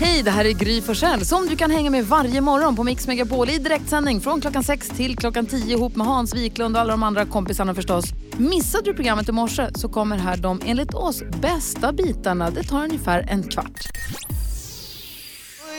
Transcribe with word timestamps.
Hej, 0.00 0.22
det 0.22 0.30
här 0.30 0.44
är 0.44 0.52
Gry 0.52 0.80
Forssell 0.80 1.24
som 1.24 1.46
du 1.46 1.56
kan 1.56 1.70
hänga 1.70 1.90
med 1.90 2.06
varje 2.06 2.40
morgon 2.40 2.76
på 2.76 2.84
Mix 2.84 3.06
Megapol 3.06 3.50
i 3.50 3.58
direktsändning 3.58 4.20
från 4.20 4.40
klockan 4.40 4.64
6 4.64 4.88
till 4.88 5.16
klockan 5.16 5.46
10 5.46 5.76
ihop 5.76 5.96
med 5.96 6.06
Hans 6.06 6.34
Wiklund 6.34 6.76
och 6.76 6.80
alla 6.80 6.90
de 6.90 7.02
andra 7.02 7.26
kompisarna 7.26 7.74
förstås. 7.74 8.04
Missade 8.36 8.84
du 8.84 8.94
programmet 8.94 9.28
i 9.28 9.32
morse 9.32 9.68
så 9.74 9.88
kommer 9.88 10.16
här 10.16 10.36
de 10.36 10.60
enligt 10.66 10.94
oss 10.94 11.22
bästa 11.42 11.92
bitarna. 11.92 12.50
Det 12.50 12.62
tar 12.62 12.84
ungefär 12.84 13.26
en 13.30 13.42
kvart. 13.42 13.88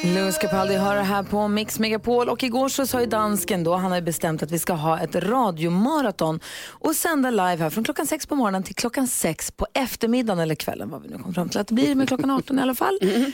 Louis 0.03 0.37
Capaldi 0.37 0.75
hör 0.75 1.01
här 1.01 1.23
på 1.23 1.47
Mix 1.47 1.79
Megapol 1.79 2.29
och 2.29 2.43
igår 2.43 2.69
så 2.69 2.87
sa 2.87 2.99
ju 2.99 3.05
dansken 3.05 3.63
då, 3.63 3.75
han 3.75 3.91
har 3.91 4.01
bestämt 4.01 4.43
att 4.43 4.51
vi 4.51 4.59
ska 4.59 4.73
ha 4.73 4.99
ett 4.99 5.15
radiomaraton 5.15 6.39
och 6.69 6.95
sända 6.95 7.29
live 7.29 7.57
här 7.57 7.69
från 7.69 7.83
klockan 7.83 8.07
sex 8.07 8.27
på 8.27 8.35
morgonen 8.35 8.63
till 8.63 8.75
klockan 8.75 9.07
sex 9.07 9.51
på 9.51 9.67
eftermiddagen 9.73 10.39
eller 10.39 10.55
kvällen 10.55 10.89
vad 10.89 11.01
vi 11.01 11.09
nu 11.09 11.17
kom 11.17 11.33
fram 11.33 11.49
till 11.49 11.59
att 11.59 11.67
det 11.67 11.73
blir 11.73 11.95
med 11.95 12.07
klockan 12.07 12.31
18 12.31 12.59
i 12.59 12.61
alla 12.61 12.75
fall. 12.75 12.99
Mm. 13.01 13.31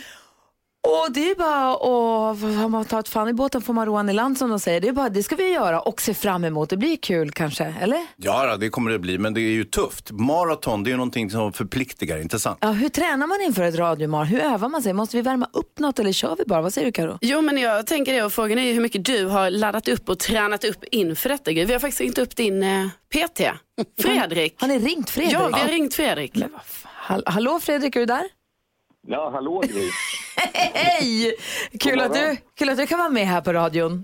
Och 0.83 1.11
det 1.11 1.29
är 1.31 1.35
bara 1.35 2.61
att 2.65 2.71
man 2.71 2.85
tar 2.85 2.99
ett 2.99 3.07
fan 3.09 3.29
i 3.29 3.33
båten 3.33 3.61
får 3.61 3.73
man 3.73 3.85
roa 3.85 4.09
i 4.09 4.13
land 4.13 4.37
som 4.37 4.49
de 4.49 4.59
säger. 4.59 4.81
Det 4.81 4.87
är 4.87 4.91
bara 4.91 5.09
det 5.09 5.23
ska 5.23 5.35
vi 5.35 5.53
göra 5.53 5.79
och 5.81 6.01
se 6.01 6.13
fram 6.13 6.43
emot. 6.45 6.69
Det 6.69 6.77
blir 6.77 6.97
kul 6.97 7.31
kanske, 7.31 7.73
eller? 7.81 8.05
Ja, 8.15 8.57
det 8.57 8.69
kommer 8.69 8.91
det 8.91 8.99
bli, 8.99 9.17
men 9.17 9.33
det 9.33 9.41
är 9.41 9.51
ju 9.51 9.63
tufft. 9.63 10.11
Maraton, 10.11 10.83
det 10.83 10.87
är 10.87 10.91
ju 10.91 10.97
någonting 10.97 11.29
som 11.29 11.53
förpliktigar, 11.53 12.17
inte 12.21 12.39
sant? 12.39 12.57
Ja, 12.61 12.71
hur 12.71 12.89
tränar 12.89 13.27
man 13.27 13.41
inför 13.41 13.63
ett 13.63 13.75
radiomar? 13.75 14.25
Hur 14.25 14.39
övar 14.39 14.69
man 14.69 14.81
sig? 14.81 14.93
Måste 14.93 15.17
vi 15.17 15.21
värma 15.21 15.47
upp 15.53 15.79
något 15.79 15.99
eller 15.99 16.11
kör 16.11 16.35
vi 16.37 16.43
bara? 16.45 16.61
Vad 16.61 16.73
säger 16.73 16.85
du 16.85 16.91
Karo? 16.91 17.17
Jo 17.21 17.41
men 17.41 17.57
jag 17.57 17.87
tänker 17.87 18.13
det 18.13 18.23
och 18.23 18.33
frågan 18.33 18.59
är 18.59 18.63
ju 18.63 18.73
hur 18.73 18.81
mycket 18.81 19.05
du 19.05 19.25
har 19.25 19.49
laddat 19.49 19.87
upp 19.87 20.09
och 20.09 20.19
tränat 20.19 20.63
upp 20.63 20.83
inför 20.91 21.29
detta. 21.29 21.51
Vi 21.51 21.71
har 21.73 21.79
faktiskt 21.79 22.01
ringt 22.01 22.17
upp 22.17 22.35
din 22.35 22.63
eh, 22.63 22.87
PT, 23.13 23.41
Fredrik. 24.01 24.61
Har 24.61 24.67
ni 24.67 24.79
ringt 24.79 25.09
Fredrik? 25.09 25.33
Ja, 25.33 25.47
vi 25.55 25.59
har 25.61 25.67
ringt 25.67 25.93
Fredrik. 25.93 26.33
Hall- 26.83 27.23
Hallå 27.25 27.59
Fredrik, 27.59 27.95
är 27.95 27.99
du 27.99 28.05
där? 28.05 28.23
Ja, 29.07 29.29
hallå 29.33 29.59
Gry. 29.59 29.89
Hej! 30.73 31.33
Kul 31.79 31.99
att, 31.99 32.13
du, 32.13 32.37
kul 32.55 32.69
att 32.69 32.77
du 32.77 32.87
kan 32.87 32.99
vara 32.99 33.09
med 33.09 33.27
här 33.27 33.41
på 33.41 33.53
radion. 33.53 34.03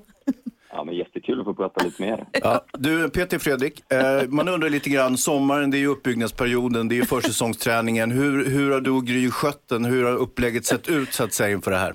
Ja, 0.72 0.84
men 0.84 0.96
jättekul 0.96 1.40
att 1.40 1.46
få 1.46 1.54
prata 1.54 1.84
lite 1.86 2.02
med 2.02 2.10
er. 2.10 2.26
Ja, 2.44 2.66
du, 2.74 3.10
Peter 3.10 3.40
Fredrik, 3.40 3.94
eh, 3.94 4.30
man 4.30 4.48
undrar 4.48 4.70
lite 4.70 4.90
grann, 4.90 5.18
sommaren 5.18 5.72
det 5.72 5.78
är 5.78 5.80
ju 5.80 5.88
uppbyggnadsperioden, 5.88 6.88
det 6.88 6.96
är 6.96 6.98
ju 6.98 7.06
försäsongsträningen. 7.06 8.12
Hur, 8.12 8.46
hur 8.50 8.72
har 8.72 8.82
du 8.82 8.92
och 8.92 9.06
Gry 9.06 9.30
skött 9.32 9.68
den? 9.70 9.86
Hur 9.86 10.04
har 10.04 10.16
upplägget 10.16 10.66
sett 10.66 10.90
ut 10.90 11.14
så 11.14 11.24
att 11.24 11.34
säga 11.34 11.50
inför 11.56 11.72
det 11.72 11.78
här? 11.78 11.94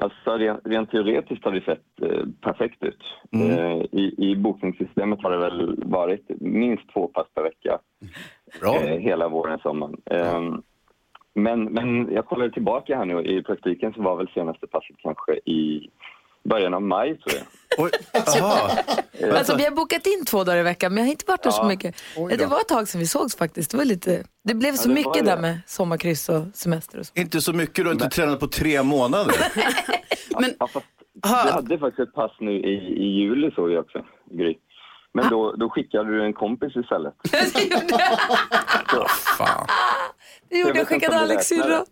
Alltså, 0.00 0.30
rent, 0.36 0.60
rent 0.64 0.90
teoretiskt 0.90 1.44
har 1.44 1.52
det 1.52 1.60
sett 1.64 2.10
eh, 2.12 2.26
perfekt 2.40 2.82
ut. 2.82 3.02
Eh, 3.34 4.00
i, 4.00 4.14
I 4.18 4.36
bokningssystemet 4.36 5.22
har 5.22 5.30
det 5.30 5.38
väl 5.38 5.84
varit 5.84 6.26
minst 6.40 6.92
två 6.92 7.06
pass 7.08 7.26
per 7.34 7.42
vecka 7.42 7.78
Bra. 8.60 8.76
eh, 8.76 8.98
hela 8.98 9.28
våren, 9.28 9.58
sommaren. 9.62 9.96
Eh, 11.36 11.42
men, 11.42 11.64
men 11.64 12.12
jag 12.12 12.26
kollade 12.26 12.50
tillbaka 12.52 12.96
här 12.96 13.04
nu. 13.04 13.22
I 13.24 13.42
praktiken 13.42 13.92
så 13.92 14.02
var 14.02 14.16
väl 14.16 14.28
senaste 14.34 14.66
passet 14.66 14.96
kanske 15.02 15.32
i 15.32 15.90
början 16.44 16.74
av 16.74 16.82
maj, 16.82 17.18
tror 17.18 17.36
jag. 17.38 17.46
Oj, 17.84 17.90
aha. 18.42 18.70
Alltså, 19.38 19.56
vi 19.56 19.64
har 19.64 19.70
bokat 19.70 20.06
in 20.06 20.24
två 20.24 20.44
dagar 20.44 20.58
i 20.58 20.62
veckan 20.62 20.94
men 20.94 20.98
jag 21.02 21.06
har 21.08 21.10
inte 21.10 21.24
varit 21.28 21.42
där 21.42 21.50
så 21.50 21.62
Ja. 21.62 21.68
mycket. 21.68 21.94
Det 22.38 22.46
var 22.46 22.60
ett 22.60 22.68
tag 22.68 22.88
sedan 22.88 22.98
vi 22.98 23.06
sågs 23.06 23.36
faktiskt. 23.36 23.70
Det, 23.70 23.76
var 23.76 23.84
lite, 23.84 24.24
det 24.44 24.54
blev 24.54 24.72
så 24.72 24.88
det 24.88 24.94
var 24.94 24.94
mycket 24.94 25.24
det. 25.24 25.30
där 25.30 25.38
med 25.40 25.58
sommarkryss 25.66 26.28
och 26.28 26.42
semester 26.54 26.98
och 26.98 27.06
så. 27.06 27.12
Inte 27.16 27.40
så 27.40 27.52
mycket, 27.52 27.74
du 27.76 27.84
har 27.84 27.92
inte 27.92 28.08
tränat 28.08 28.40
på 28.40 28.46
tre 28.46 28.82
månader. 28.82 29.34
Men 30.40 30.50
Ja, 30.58 30.66
fast 30.66 30.86
du 31.12 31.28
hade 31.28 31.78
faktiskt 31.78 32.08
ett 32.08 32.14
pass 32.14 32.32
nu 32.40 32.52
i, 32.52 32.74
i 32.96 33.04
juli, 33.20 33.50
såg 33.54 33.70
jag 33.70 33.80
också, 33.84 34.04
Gry. 34.30 34.54
Men 35.12 35.30
då, 35.30 35.52
då 35.52 35.68
skickade 35.70 36.10
du 36.10 36.24
en 36.24 36.32
kompis 36.32 36.76
istället. 36.76 37.14
Fan. 39.38 39.66
Det 40.48 40.58
gjorde 40.58 40.70
Jag 40.70 40.76
jag, 40.76 40.88
skickade 40.88 41.16
Alex 41.16 41.44
syrra. 41.46 41.84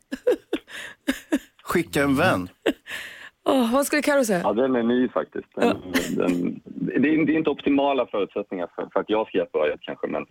Skicka 1.62 2.02
en 2.02 2.16
vän. 2.16 2.48
Åh, 3.44 3.72
vad 3.72 3.86
skulle 3.86 4.02
Carro 4.02 4.24
säga? 4.24 4.40
Ja, 4.44 4.52
den 4.52 4.76
är 4.76 4.82
ny 4.82 5.08
faktiskt. 5.08 5.48
Den, 5.54 5.76
den, 6.16 6.60
det, 6.64 6.94
är, 6.94 7.26
det 7.26 7.32
är 7.32 7.38
inte 7.38 7.50
optimala 7.50 8.06
förutsättningar 8.06 8.68
för, 8.74 8.88
för 8.92 9.00
att 9.00 9.10
jag 9.10 9.28
ska 9.28 9.38
hjälpa 9.38 9.58
Röjet 9.58 9.80
kanske, 9.80 10.06
men, 10.06 10.26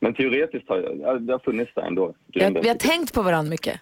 men 0.00 0.14
teoretiskt 0.14 0.68
har 0.68 0.76
jag, 0.76 1.00
ja, 1.00 1.14
det 1.14 1.32
har 1.32 1.38
funnits 1.38 1.72
där 1.74 1.82
ändå. 1.82 2.04
Har, 2.34 2.62
vi 2.62 2.68
har 2.68 2.74
tänkt 2.74 3.14
på 3.14 3.22
varandra 3.22 3.50
mycket. 3.50 3.80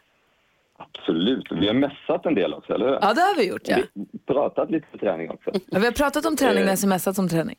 Absolut. 0.76 1.46
Vi 1.50 1.66
har 1.66 1.74
mässat 1.74 2.26
en 2.26 2.34
del 2.34 2.54
också, 2.54 2.72
eller 2.72 2.86
hur? 2.86 2.98
Ja, 3.00 3.14
det 3.14 3.20
har 3.20 3.36
vi 3.36 3.48
gjort. 3.48 3.62
Ja. 3.64 3.76
Vi 3.94 4.18
pratat 4.26 4.70
lite 4.70 4.86
på 4.92 4.98
träning 4.98 5.30
också. 5.30 5.50
Ja, 5.54 5.78
vi 5.78 5.84
har 5.84 5.92
pratat 5.92 6.26
om 6.26 6.36
träning 6.36 6.64
men 6.64 6.76
smsat 6.76 7.18
om 7.18 7.28
träning. 7.28 7.56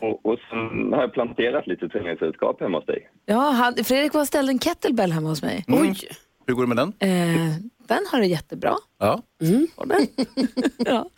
Och, 0.00 0.26
och 0.26 0.38
sen 0.50 0.92
har 0.92 1.00
jag 1.00 1.12
planterat 1.12 1.66
lite 1.66 1.88
träningsredskap 1.88 2.60
hemma 2.60 2.78
hos 2.78 2.86
dig. 2.86 3.10
Ja, 3.26 3.50
han, 3.50 3.74
Fredrik 3.84 4.14
var 4.14 4.24
ställde 4.24 4.52
en 4.52 4.58
kettlebell 4.58 5.12
hemma 5.12 5.28
hos 5.28 5.42
mig. 5.42 5.64
Mm. 5.68 5.94
Hur 6.46 6.54
går 6.54 6.62
det 6.62 6.74
med 6.74 6.76
den? 6.76 6.92
Eh, 6.98 7.54
den 7.88 8.06
har 8.12 8.20
det 8.20 8.26
jättebra. 8.26 8.74
Ja. 8.98 9.22
Den. 9.38 10.06
ja. 10.78 11.10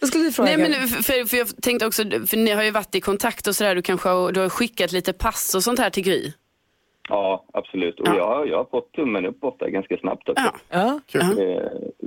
Vad 0.00 0.08
skulle 0.08 0.24
du 0.24 0.32
fråga? 0.32 0.56
Nej, 0.56 0.70
men, 0.70 0.88
för, 0.88 1.28
för 1.28 1.36
jag 1.36 1.62
tänkte 1.62 1.86
också, 1.86 2.02
för 2.02 2.36
ni 2.36 2.50
har 2.50 2.62
ju 2.62 2.70
varit 2.70 2.94
i 2.94 3.00
kontakt 3.00 3.46
och 3.46 3.56
sådär, 3.56 3.74
du 3.74 3.82
kanske 3.82 4.08
har, 4.08 4.32
du 4.32 4.40
har 4.40 4.48
skickat 4.48 4.92
lite 4.92 5.12
pass 5.12 5.54
och 5.54 5.64
sånt 5.64 5.78
här 5.78 5.90
till 5.90 6.02
Gry. 6.02 6.32
Ja, 7.08 7.44
absolut. 7.52 8.00
Och 8.00 8.06
Ja. 8.08 8.16
jag, 8.16 8.48
jag 8.48 8.56
har 8.56 8.64
fått 8.64 8.92
tummen 8.92 9.26
upp 9.26 9.44
ofta 9.44 9.70
ganska 9.70 9.96
snabbt 9.96 10.28
också. 10.28 10.50
Ja. 10.70 11.00
ja. 11.12 11.20
Eh, 11.20 11.62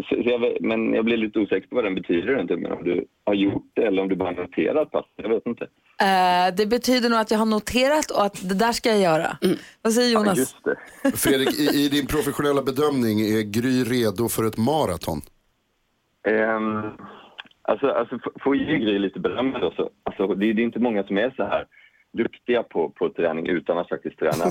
Så, 0.09 0.15
så 0.15 0.29
jag, 0.29 0.57
men 0.61 0.93
jag 0.93 1.05
blir 1.05 1.17
lite 1.17 1.39
osäker 1.39 1.67
på 1.67 1.75
vad 1.75 1.83
den 1.83 1.95
betyder, 1.95 2.35
den 2.35 2.47
tummen. 2.47 2.71
Om 2.71 2.83
du 2.83 3.05
har 3.25 3.33
gjort 3.33 3.71
det 3.73 3.81
eller 3.81 4.01
om 4.01 4.09
du 4.09 4.15
bara 4.15 4.31
noterat 4.31 4.91
pass. 4.91 5.05
Jag 5.15 5.29
vet 5.29 5.45
inte. 5.45 5.63
Eh, 6.01 6.55
det 6.57 6.65
betyder 6.65 7.09
nog 7.09 7.19
att 7.19 7.31
jag 7.31 7.37
har 7.37 7.45
noterat 7.45 8.11
och 8.11 8.23
att 8.25 8.49
det 8.49 8.55
där 8.55 8.71
ska 8.71 8.89
jag 8.89 8.99
göra. 8.99 9.37
Vad 9.81 9.93
säger 9.93 10.13
Jonas? 10.13 10.55
Fredrik, 11.15 11.59
i, 11.59 11.63
i 11.85 11.89
din 11.89 12.07
professionella 12.07 12.61
bedömning, 12.61 13.19
är 13.19 13.41
Gry 13.41 13.83
redo 13.83 14.29
för 14.29 14.43
ett 14.47 14.57
maraton? 14.57 15.21
Um, 16.57 16.91
alltså, 17.61 17.87
alltså, 17.87 18.19
får 18.43 18.55
ge 18.55 18.77
Gry 18.77 18.99
lite 18.99 19.19
beröm 19.19 19.51
då. 19.51 19.71
Så, 19.75 19.89
alltså, 20.03 20.27
det, 20.27 20.53
det 20.53 20.61
är 20.61 20.65
inte 20.65 20.79
många 20.79 21.03
som 21.03 21.17
är 21.17 21.33
så 21.35 21.43
här 21.43 21.65
duktiga 22.17 22.63
på, 22.63 22.89
på 22.89 23.09
träning 23.09 23.47
utan 23.47 23.77
att 23.77 23.89
faktiskt 23.89 24.19
träna. 24.19 24.45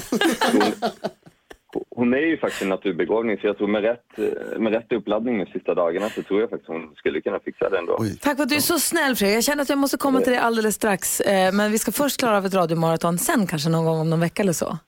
Hon, 0.53 1.84
hon 1.91 2.15
är 2.15 2.19
ju 2.19 2.38
faktiskt 2.38 2.62
en 2.62 2.69
naturbegåvning 2.69 3.38
så 3.41 3.47
jag 3.47 3.59
tror 3.59 3.69
med 3.69 3.82
rätt, 3.82 4.19
eh, 4.19 4.59
med 4.59 4.72
rätt 4.72 4.93
uppladdning 4.93 5.38
de 5.38 5.47
sista 5.47 5.75
dagarna 5.75 6.09
så 6.09 6.22
tror 6.22 6.41
jag 6.41 6.50
faktiskt 6.50 6.69
hon 6.69 6.94
skulle 6.97 7.20
kunna 7.20 7.41
fixa 7.41 7.70
det 7.70 7.78
ändå. 7.78 7.97
Oj. 7.99 8.19
Tack 8.19 8.37
för 8.37 8.43
att 8.43 8.49
du 8.49 8.56
är 8.56 8.60
så 8.60 8.78
snäll 8.78 9.16
Fredrik. 9.16 9.37
Jag 9.37 9.44
känner 9.44 9.62
att 9.62 9.69
jag 9.69 9.78
måste 9.78 9.97
komma 9.97 10.20
till 10.20 10.32
dig 10.32 10.38
alldeles 10.38 10.75
strax. 10.75 11.20
Eh, 11.20 11.53
men 11.53 11.72
vi 11.72 11.78
ska 11.78 11.93
först 11.93 12.20
klara 12.20 12.37
av 12.37 12.47
ett 12.47 12.54
radiomaraton, 12.54 13.19
sen 13.19 13.47
kanske 13.47 13.69
någon 13.69 13.84
gång 13.84 14.00
om 14.00 14.10
någon 14.10 14.20
vecka 14.20 14.43
eller 14.43 14.53
så. 14.53 14.78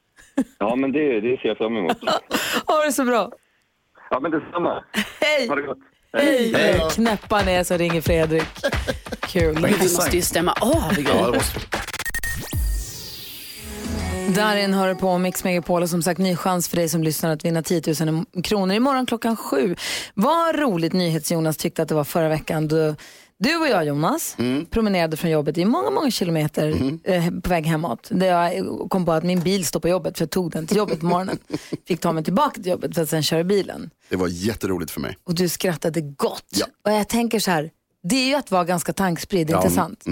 Ja, 0.59 0.77
men 0.77 0.93
det, 0.93 1.21
det 1.21 1.37
ser 1.41 1.49
jag 1.49 1.59
fram 1.59 1.77
emot. 1.77 1.97
Ha 2.67 2.85
det 2.85 2.93
så 2.93 3.05
bra. 3.05 3.33
Ja, 4.11 4.21
men 4.21 4.31
detsamma. 4.31 4.85
Hej! 5.21 5.49
Ha 5.49 5.55
det 5.55 5.63
gott. 5.63 5.79
Hej! 6.13 6.53
Hej. 6.55 6.81
Knäppa 6.95 7.43
ner 7.43 7.65
så 7.65 7.77
ringer 7.77 8.01
Fredrik. 8.01 8.45
Kul. 9.21 9.55
Vi 9.55 9.73
måste 9.73 10.17
ju 10.17 10.23
stämma 10.23 10.53
av. 10.53 10.93
Ja, 10.99 11.27
det 11.27 11.37
måste 11.37 11.61
Darin 14.29 14.75
hör 14.75 14.95
på 14.95 15.19
Mix 15.19 15.45
Megapol 15.45 15.83
och 15.83 15.91
som 15.91 16.03
sagt 16.03 16.19
ny 16.21 16.37
chans 16.37 16.69
för 16.69 16.77
dig 16.77 16.89
som 16.89 17.03
lyssnar 17.03 17.31
att 17.31 17.45
vinna 17.45 17.63
10 17.63 17.83
000 18.07 18.25
kronor 18.43 18.77
imorgon 18.77 19.07
klockan 19.07 19.37
sju. 19.37 19.77
Vad 20.15 20.59
roligt 20.59 20.93
NyhetsJonas 20.93 21.57
tyckte 21.57 21.83
att 21.83 21.89
det 21.89 21.95
var 21.95 22.05
förra 22.05 22.29
veckan. 22.29 22.69
Du, 22.69 22.95
du 23.39 23.57
och 23.57 23.69
jag 23.69 23.87
Jonas 23.87 24.37
promenerade 24.71 25.17
från 25.17 25.31
jobbet 25.31 25.59
i 25.59 25.65
många, 25.65 25.91
många 25.91 26.11
kilometer 26.11 26.99
eh, 27.05 27.31
på 27.31 27.51
väg 27.51 27.67
hemåt. 27.67 28.09
Där 28.11 28.27
jag 28.27 28.67
kom 28.91 29.05
på 29.05 29.13
att 29.13 29.25
min 29.25 29.41
bil 29.41 29.67
står 29.67 29.81
på 29.81 29.89
jobbet 29.89 30.19
för 30.19 30.25
jag 30.25 30.31
tog 30.31 30.51
den 30.51 30.67
till 30.67 30.77
jobbet 30.77 31.01
på 31.01 31.07
morgonen. 31.07 31.39
Fick 31.89 32.01
ta 32.01 32.13
mig 32.13 32.25
tillbaka 32.25 32.55
till 32.63 32.71
jobbet 32.71 32.95
för 32.95 33.03
att 33.03 33.09
sen 33.09 33.23
köra 33.23 33.45
bilen. 33.45 33.91
Det 34.09 34.17
var 34.17 34.29
jätteroligt 34.29 34.91
för 34.91 35.01
mig. 35.01 35.17
Och 35.25 35.35
du 35.35 35.49
skrattade 35.49 36.01
gott. 36.01 36.47
Ja. 36.51 36.67
Och 36.85 36.93
jag 36.93 37.09
tänker 37.09 37.39
så 37.39 37.51
här, 37.51 37.71
det 38.03 38.17
är 38.17 38.27
ju 38.27 38.35
att 38.35 38.51
vara 38.51 38.65
ganska 38.65 38.93
tankspridd, 38.93 39.51
inte 39.51 39.71
sant? 39.71 40.05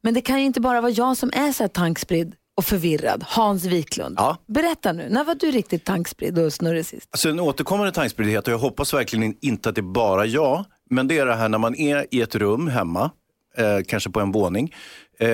Men 0.00 0.14
det 0.14 0.20
kan 0.20 0.40
ju 0.40 0.46
inte 0.46 0.60
bara 0.60 0.80
vara 0.80 0.92
jag 0.92 1.16
som 1.16 1.30
är 1.34 1.52
så 1.52 1.62
här 1.62 1.68
tankspridd 1.68 2.34
och 2.56 2.64
förvirrad. 2.64 3.24
Hans 3.28 3.64
Wiklund. 3.64 4.14
Ja. 4.18 4.36
Berätta 4.46 4.92
nu, 4.92 5.08
när 5.08 5.24
var 5.24 5.34
du 5.34 5.50
riktigt 5.50 5.84
tankspridd 5.84 6.38
och 6.38 6.52
snurrig 6.52 6.86
sist? 6.86 7.08
Alltså 7.10 7.28
en 7.28 7.40
återkommande 7.40 7.92
tankspriddhet 7.92 8.46
och 8.46 8.52
jag 8.52 8.58
hoppas 8.58 8.94
verkligen 8.94 9.36
inte 9.40 9.68
att 9.68 9.74
det 9.74 9.80
är 9.80 9.82
bara 9.82 10.26
jag. 10.26 10.64
Men 10.90 11.08
det 11.08 11.18
är 11.18 11.26
det 11.26 11.34
här 11.34 11.48
när 11.48 11.58
man 11.58 11.74
är 11.74 12.06
i 12.10 12.22
ett 12.22 12.34
rum 12.34 12.68
hemma, 12.68 13.10
eh, 13.56 13.78
kanske 13.88 14.10
på 14.10 14.20
en 14.20 14.32
våning, 14.32 14.74
eh, 15.18 15.28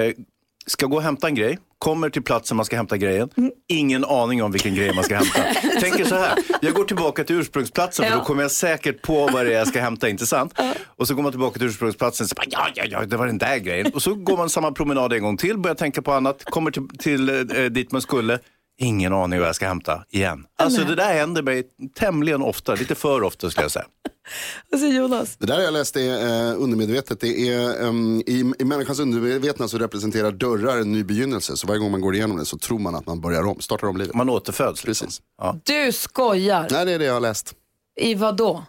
ska 0.67 0.87
gå 0.87 0.97
och 0.97 1.03
hämta 1.03 1.27
en 1.29 1.35
grej, 1.35 1.59
kommer 1.79 2.11
till 2.11 2.23
platsen 2.23 2.57
man 2.57 2.67
ska 2.67 2.77
hämta 2.77 2.97
grejen, 2.97 3.31
ingen 3.69 4.05
aning 4.05 4.43
om 4.43 4.53
vilken 4.53 4.75
grej 4.75 4.95
man 4.95 5.05
ska 5.05 5.17
hämta. 5.17 5.43
Tänker 5.81 6.05
så 6.05 6.15
här, 6.15 6.39
jag 6.61 6.75
går 6.75 6.85
tillbaka 6.85 7.25
till 7.25 7.37
ursprungsplatsen 7.37 8.07
för 8.11 8.17
då 8.17 8.25
kommer 8.25 8.43
jag 8.43 8.51
säkert 8.51 9.03
på 9.03 9.27
vad 9.27 9.47
det 9.47 9.55
är 9.55 9.59
jag 9.59 9.69
ska 9.69 9.81
hämta, 9.81 10.09
inte 10.09 10.27
sant? 10.27 10.59
Och 10.87 11.09
så 11.09 11.15
går 11.15 11.23
man 11.23 11.33
tillbaka 11.33 11.59
till 11.59 11.69
ursprungsplatsen 11.69 12.29
så 12.29 12.35
bara, 12.35 12.47
ja, 12.49 12.69
ja, 12.75 12.85
ja, 12.91 13.07
det 13.07 13.17
var 13.17 13.27
den 13.27 13.39
där 13.39 13.59
grejen. 13.59 13.93
Och 13.95 14.03
så 14.03 14.15
går 14.15 14.37
man 14.37 14.51
samma 14.51 14.73
promenad 14.73 15.13
en 15.13 15.23
gång 15.23 15.37
till, 15.37 15.59
börjar 15.59 15.75
tänka 15.75 16.03
på 16.03 16.13
annat, 16.13 16.45
kommer 16.45 16.71
till, 16.71 16.89
till 16.99 17.29
eh, 17.29 17.65
dit 17.65 17.93
man 17.93 18.03
skulle. 18.03 18.39
Ingen 18.83 19.13
aning 19.13 19.39
vad 19.39 19.49
jag 19.49 19.55
ska 19.55 19.67
hämta 19.67 20.05
igen. 20.11 20.47
Alltså 20.59 20.85
det 20.85 20.95
där 20.95 21.15
händer 21.15 21.43
mig 21.43 21.65
tämligen 21.95 22.43
ofta, 22.43 22.75
lite 22.75 22.95
för 22.95 23.23
ofta 23.23 23.51
skulle 23.51 23.65
jag 23.65 23.71
säga. 23.71 23.85
Vad 24.71 24.81
säger 24.81 24.95
Jonas? 24.95 25.37
Det 25.37 25.47
där 25.47 25.61
jag 25.61 25.73
läste 25.73 26.03
är 26.03 26.51
eh, 26.51 26.63
undermedvetet. 26.63 27.21
Det 27.21 27.49
är, 27.49 27.87
ehm, 27.89 28.21
i, 28.27 28.53
I 28.59 28.65
människans 28.65 29.01
undermedvetna 29.01 29.69
så 29.69 29.79
representerar 29.79 30.33
dörrar 30.33 30.77
en 30.77 30.93
ny 30.93 31.05
begynnelse. 31.05 31.57
Så 31.57 31.67
varje 31.67 31.79
gång 31.79 31.91
man 31.91 32.01
går 32.01 32.15
igenom 32.15 32.37
det 32.37 32.45
så 32.45 32.59
tror 32.59 32.79
man 32.79 32.95
att 32.95 33.07
man 33.07 33.21
börjar 33.21 33.47
om, 33.47 33.61
startar 33.61 33.87
om 33.87 33.97
livet. 33.97 34.15
Man 34.15 34.31
återföds. 34.31 34.85
liksom. 34.85 35.07
Precis. 35.07 35.23
Ja. 35.39 35.57
Du 35.65 35.93
skojar. 35.93 36.69
Nej, 36.71 36.87
det 36.87 36.93
är 36.93 36.99
det 36.99 37.05
jag 37.05 37.15
har 37.15 37.21
läst. 37.21 37.55
I 38.01 38.15
vad 38.15 38.37
då? 38.37 38.65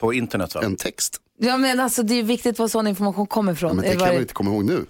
på 0.00 0.14
internet 0.14 0.54
va? 0.54 0.62
En 0.62 0.76
text. 0.76 1.20
Ja, 1.42 1.56
men 1.56 1.80
alltså, 1.80 2.02
det 2.02 2.14
är 2.14 2.22
viktigt 2.22 2.58
var 2.58 2.68
sån 2.68 2.86
information 2.86 3.26
kommer 3.26 3.52
ifrån. 3.52 3.68
Ja, 3.68 3.74
men 3.74 3.84
det 3.84 3.96
kan 3.96 4.08
man 4.08 4.16
inte 4.16 4.34
komma 4.34 4.50
ihåg 4.50 4.64
nu. 4.64 4.84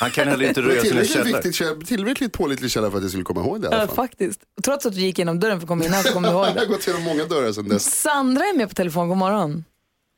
Han 0.00 0.10
kan 0.10 0.28
heller 0.28 0.48
inte 0.48 0.60
Det 0.60 0.66
röja 0.68 0.80
sina 0.80 0.90
tillräckligt, 0.90 1.12
källor. 1.12 1.26
viktigt, 1.36 1.54
källa- 1.54 1.80
tillräckligt 1.80 2.32
pålitlig 2.32 2.70
källa 2.70 2.90
för 2.90 2.96
att 2.96 3.02
jag 3.02 3.10
skulle 3.10 3.24
komma 3.24 3.40
ihåg 3.40 3.60
det 3.62 3.64
i 3.64 3.68
alla 3.68 3.80
Ja, 3.80 3.86
fall. 3.86 3.96
faktiskt. 3.96 4.40
Trots 4.64 4.86
att 4.86 4.94
du 4.94 5.00
gick 5.00 5.18
genom 5.18 5.40
dörren 5.40 5.56
för 5.60 5.64
att 5.64 5.68
komma 5.68 5.84
in 5.84 5.92
här 5.92 6.02
så 6.02 6.12
kommer 6.12 6.28
du 6.28 6.34
ihåg 6.34 6.44
Jag 6.46 6.50
har 6.54 6.60
det. 6.60 6.66
gått 6.66 6.86
igenom 6.86 7.02
många 7.04 7.24
dörrar 7.24 7.52
sedan 7.52 7.68
dess. 7.68 8.00
Sandra 8.00 8.44
är 8.44 8.56
med 8.58 8.68
på 8.68 8.74
telefon, 8.74 9.08
god 9.08 9.16
morgon. 9.18 9.64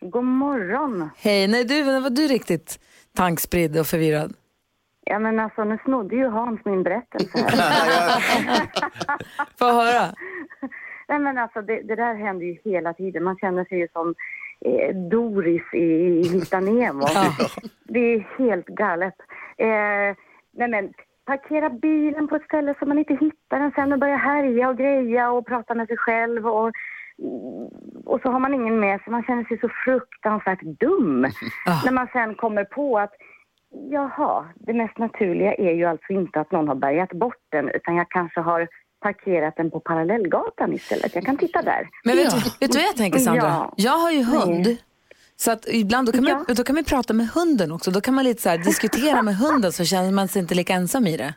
God 0.01 0.25
morgon. 0.25 1.11
Hej, 1.17 1.49
nej 1.49 1.65
du, 1.65 1.83
var 2.01 2.11
du 2.11 2.23
riktigt 2.29 2.79
tankspridd 3.17 3.79
och 3.79 3.87
förvirrad? 3.87 4.35
Ja 5.07 5.19
men 5.19 5.41
alltså 5.41 5.65
nu 5.65 5.79
snodde 5.85 6.17
ju 6.17 6.27
Hans 6.29 6.61
min 6.65 6.83
berättelse. 6.83 7.39
Få 9.59 9.65
höra. 9.73 10.15
Nej 11.09 11.19
men 11.19 11.39
alltså 11.39 11.63
det, 11.63 11.83
det 11.83 11.97
där 11.97 12.15
händer 12.27 12.47
ju 12.47 12.57
hela 12.65 12.93
tiden. 12.95 13.25
Man 13.25 13.37
känner 13.37 13.65
sig 13.65 13.79
ju 13.79 13.89
som 13.93 14.15
Doris 15.11 15.75
i, 15.75 16.23
Hitta 16.29 16.61
Nemo. 16.61 17.07
Det 17.85 17.99
är 17.99 18.39
helt 18.39 18.67
galet. 18.67 19.15
Eh, 19.57 20.17
nej 20.53 20.69
men 20.69 20.93
parkera 21.25 21.71
bilen 21.71 22.29
på 22.29 22.37
ett 22.37 22.45
ställe 22.45 22.75
så 22.79 22.87
man 22.87 22.99
inte 22.99 23.15
hittar 23.15 23.61
den 23.61 23.73
sen 23.75 23.93
och 23.93 23.99
börja 23.99 24.17
härja 24.17 24.69
och 24.69 24.79
greja 24.79 25.31
och 25.31 25.47
prata 25.47 25.75
med 25.75 25.87
sig 25.87 25.97
själv 25.97 26.47
och 26.47 26.73
och 28.05 28.21
så 28.23 28.31
har 28.31 28.39
man 28.39 28.55
ingen 28.55 28.81
med 28.81 29.01
sig. 29.01 29.11
Man 29.11 29.23
känner 29.23 29.45
sig 29.45 29.59
så 29.59 29.69
fruktansvärt 29.85 30.63
dum. 30.63 31.21
När 31.85 31.93
man 31.93 32.09
sen 32.13 32.35
kommer 32.35 32.65
på 32.65 32.99
att 32.99 33.13
jaha, 33.91 34.45
det 34.55 34.73
mest 34.73 34.99
naturliga 34.99 35.55
är 35.55 35.73
ju 35.73 35.85
alltså 35.85 36.13
inte 36.13 36.41
att 36.41 36.53
någon 36.53 36.69
har 36.69 36.75
bärgat 36.75 37.13
bort 37.13 37.43
den 37.49 37.69
utan 37.69 37.97
jag 37.97 38.09
kanske 38.11 38.41
har 38.41 38.69
parkerat 39.09 39.57
den 39.57 39.71
på 39.71 39.81
parallellgatan 39.81 40.73
istället. 40.73 41.15
Jag 41.15 41.25
kan 41.25 41.37
titta 41.37 41.63
där. 41.63 41.89
Men 42.05 42.17
vet, 42.17 42.31
du, 42.31 42.37
vet 42.61 42.73
du 42.73 42.79
vad 42.79 42.87
jag 42.89 42.97
tänker 42.97 43.19
Sandra? 43.19 43.43
Ja. 43.43 43.73
Jag 43.77 43.97
har 43.99 44.11
ju 44.11 44.23
hund. 44.25 44.67
Så 45.37 45.51
att 45.53 45.67
ibland 45.69 46.09
då 46.09 46.13
kan, 46.13 46.25
man, 46.25 46.45
Ja. 46.49 46.55
då 46.55 46.65
kan 46.65 46.75
man 46.75 46.85
prata 46.85 47.13
med 47.15 47.27
hunden 47.29 47.73
också. 47.73 47.91
Då 47.91 48.01
kan 48.01 48.15
man 48.15 48.25
lite 48.25 48.43
så 48.43 48.49
här, 48.49 48.59
diskutera 48.59 49.23
med 49.23 49.37
hunden 49.37 49.73
så 49.73 49.85
känner 49.85 50.13
man 50.13 50.29
sig 50.29 50.43
inte 50.43 50.55
lika 50.55 50.73
ensam 50.73 51.07
i 51.07 51.17
det. 51.17 51.35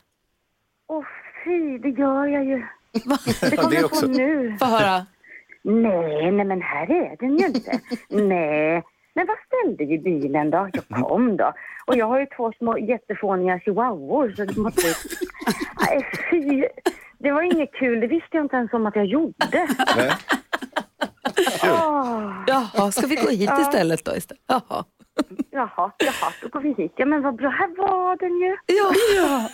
Åh 0.88 1.04
fy, 1.44 1.78
det 1.78 1.90
gör 2.02 2.26
jag 2.28 2.46
ju. 2.46 2.58
Det 2.94 3.02
Ja, 3.06 3.58
kommer 3.58 3.76
det 3.76 3.82
jag 3.82 3.92
på 3.92 4.08
nu. 4.08 4.58
Få 4.60 4.66
höra. 4.66 5.06
Nej, 5.64 6.32
nej 6.32 6.46
men 6.46 6.62
här 6.62 6.92
är 6.92 7.16
den 7.20 7.38
ju 7.38 7.46
inte. 7.48 7.80
nej, 8.10 8.84
men 9.16 9.26
vad 9.28 9.38
ställde 9.48 9.84
ju 9.84 9.98
bilen 10.00 10.50
då? 10.50 10.70
Jag 10.74 11.04
kom 11.04 11.38
då. 11.38 11.54
Och 11.88 11.96
jag 11.98 12.06
har 12.08 12.20
ju 12.20 12.26
två 12.38 12.52
små 12.58 12.78
jättefåniga 12.78 13.60
chihuahuor 13.60 14.34
så 14.38 14.46
det 14.46 14.58
måste... 14.58 14.82
Nej, 15.86 16.06
fy. 16.32 16.64
Det 17.20 17.32
var 17.32 17.42
inget 17.42 17.74
kul, 17.74 18.00
det 18.00 18.08
visste 18.08 18.30
jag 18.32 18.46
inte 18.46 18.56
ens 18.56 18.74
om 18.74 18.86
att 18.86 18.96
jag 18.96 19.06
gjorde. 19.06 19.68
Nej. 19.98 20.12
Åh, 21.64 22.44
Jaha, 22.48 22.92
ska 22.92 23.08
vi 23.08 23.16
gå 23.16 23.30
hit 23.30 23.50
Ja. 23.50 23.62
istället 23.62 24.06
då? 24.06 24.16
Istället? 24.16 24.44
Jaha. 24.48 24.84
jaha, 25.52 25.92
jaha, 25.98 26.32
då 26.42 26.48
går 26.48 26.60
vi 26.60 26.74
hit. 26.74 26.94
Ja 26.96 27.06
men 27.06 27.22
vad 27.22 27.36
bra, 27.36 27.50
här 27.50 27.78
var 27.78 28.18
den 28.18 28.38
ju. 28.38 28.56
Ja, 28.66 28.92
ja. 29.16 29.50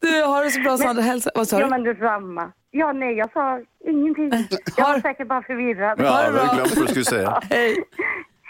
Du, 0.00 0.22
har 0.22 0.44
det 0.44 0.50
så 0.50 0.60
bra 0.60 0.76
Sandra. 0.78 1.02
Hälsa. 1.02 1.30
Vad 1.34 1.48
sa 1.48 1.58
Ja 1.58 1.64
du? 1.64 1.70
men 1.70 1.82
detsamma. 1.82 2.52
Ja 2.70 2.92
nej, 2.92 3.14
jag 3.16 3.32
sa 3.32 3.60
ingenting. 3.88 4.30
Jag 4.76 4.88
var 4.88 5.00
säkert 5.00 5.28
bara 5.28 5.42
förvirrad. 5.42 5.90
Ja, 6.00 6.02
det 6.02 6.04
jag 6.04 6.12
hade 6.12 6.54
glömt 6.54 6.76
vad 6.76 6.84
du 6.86 6.88
skulle 6.88 7.04
säga. 7.04 7.40
Hej. 7.50 7.76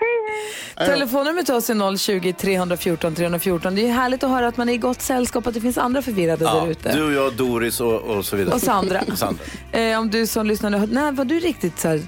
Hej, 0.01 0.37
hej. 0.77 0.87
Telefonnumret 0.89 1.47
till 1.47 1.55
oss 1.55 1.71
är 1.71 1.97
020 1.97 2.33
314 2.33 3.15
314. 3.15 3.75
Det 3.75 3.89
är 3.89 3.93
härligt 3.93 4.23
att 4.25 4.31
höra 4.31 4.49
att 4.49 4.57
man 4.57 4.69
är 4.69 4.73
i 4.73 4.77
gott 4.77 5.03
sällskap 5.03 5.47
att 5.47 5.55
det 5.55 5.61
finns 5.61 5.79
andra 5.79 6.03
förvirrade 6.03 6.45
Ja, 6.45 6.55
där 6.61 6.71
ute. 6.71 6.93
du 6.97 7.03
och 7.05 7.13
jag, 7.13 7.33
Doris 7.37 7.81
och, 7.81 8.01
och 8.01 8.25
så 8.25 8.37
vidare. 8.37 8.55
Och 8.55 8.61
Sandra. 8.61 9.01
Och 9.13 9.19
Sandra. 9.19 9.43
Eh, 9.73 9.99
om 10.01 10.11
du 10.11 10.27
som 10.27 10.47
lyssnar 10.47 10.71
nu, 10.71 10.89
nej, 10.91 11.13
var 11.13 11.25
du 11.25 11.41
riktigt 11.41 11.79
så 11.81 11.89
här 11.89 12.01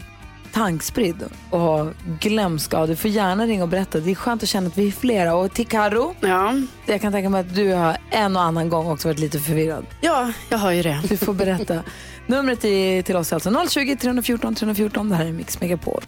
tankspridd 0.53 1.25
och 1.51 1.87
glömska, 2.21 2.87
du 2.87 2.97
får 2.97 3.11
gärna 3.11 3.47
ringa 3.47 3.63
och 3.63 3.69
berätta. 3.69 3.99
Det 4.01 4.11
är 4.11 4.15
skönt 4.15 4.43
att 4.43 4.49
känna 4.49 4.67
att 4.67 4.79
vi 4.79 4.89
är 4.89 4.93
flera. 4.93 5.35
Och 5.35 5.53
till 5.55 5.67
Karo, 5.67 6.15
Ja. 6.21 6.55
jag 6.87 7.01
kan 7.01 7.13
tänka 7.13 7.29
mig 7.31 7.41
att 7.41 7.55
du 7.55 7.73
har 7.73 7.97
en 8.11 8.37
och 8.37 8.43
annan 8.43 8.69
gång 8.69 8.91
också 8.91 9.09
varit 9.09 9.19
lite 9.19 9.39
förvirrad. 9.39 9.87
ja, 10.01 10.33
jag 10.49 10.59
har 10.59 10.71
ju 10.73 10.83
det. 10.83 11.01
Du 11.09 11.17
får 11.17 11.33
berätta. 11.35 11.83
Numret 12.27 12.61
till 13.07 13.17
oss 13.17 13.33
är 13.33 13.37
alltså 13.37 13.67
020 13.69 13.97
314 13.97 14.55
314. 14.55 15.09
Det 15.09 15.17
här 15.17 15.25
är 15.27 15.33
Mix 15.33 15.61
Megapol. 15.61 16.03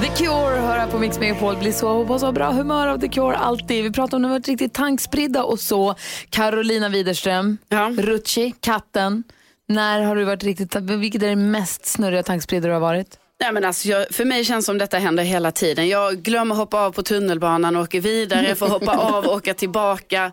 The 0.00 0.06
Cure 0.06 0.60
hör 0.60 0.78
här 0.78 0.90
på 0.90 0.98
Mix 0.98 1.18
Megapol. 1.18 1.56
Blir 1.56 1.72
så 1.72 2.06
på 2.06 2.18
så 2.18 2.32
bra 2.32 2.50
humör 2.50 2.86
av 2.86 2.98
The 2.98 3.08
Cure 3.08 3.36
alltid. 3.36 3.84
Vi 3.84 3.92
pratar 3.92 4.16
om 4.16 4.22
när 4.22 4.28
vi 4.28 4.34
varit 4.34 4.48
riktigt 4.48 4.72
tankspridda 4.72 5.44
och 5.44 5.60
så. 5.60 5.94
Carolina 6.30 6.88
Widerström, 6.88 7.58
Ja. 7.68 7.92
Rutschi, 7.98 8.54
katten. 8.60 9.24
När 9.68 10.00
har 10.02 10.16
du 10.16 10.24
varit 10.24 10.44
riktigt, 10.44 10.76
vilket 10.76 11.22
är 11.22 11.28
det 11.28 11.36
mest 11.36 11.86
snurriga 11.86 12.22
tankspridda 12.22 12.68
du 12.68 12.72
har 12.74 12.80
varit? 12.80 13.18
Nej, 13.40 13.52
men 13.52 13.64
alltså, 13.64 13.88
jag, 13.88 14.06
för 14.10 14.24
mig 14.24 14.44
känns 14.44 14.66
som 14.66 14.78
detta 14.78 14.98
händer 14.98 15.24
hela 15.24 15.52
tiden. 15.52 15.88
Jag 15.88 16.22
glömmer 16.22 16.54
hoppa 16.54 16.80
av 16.80 16.92
på 16.92 17.02
tunnelbanan, 17.02 17.76
åker 17.76 18.00
vidare, 18.00 18.54
får 18.54 18.68
hoppa 18.68 18.92
av, 18.98 19.26
åka 19.26 19.54
tillbaka. 19.54 20.32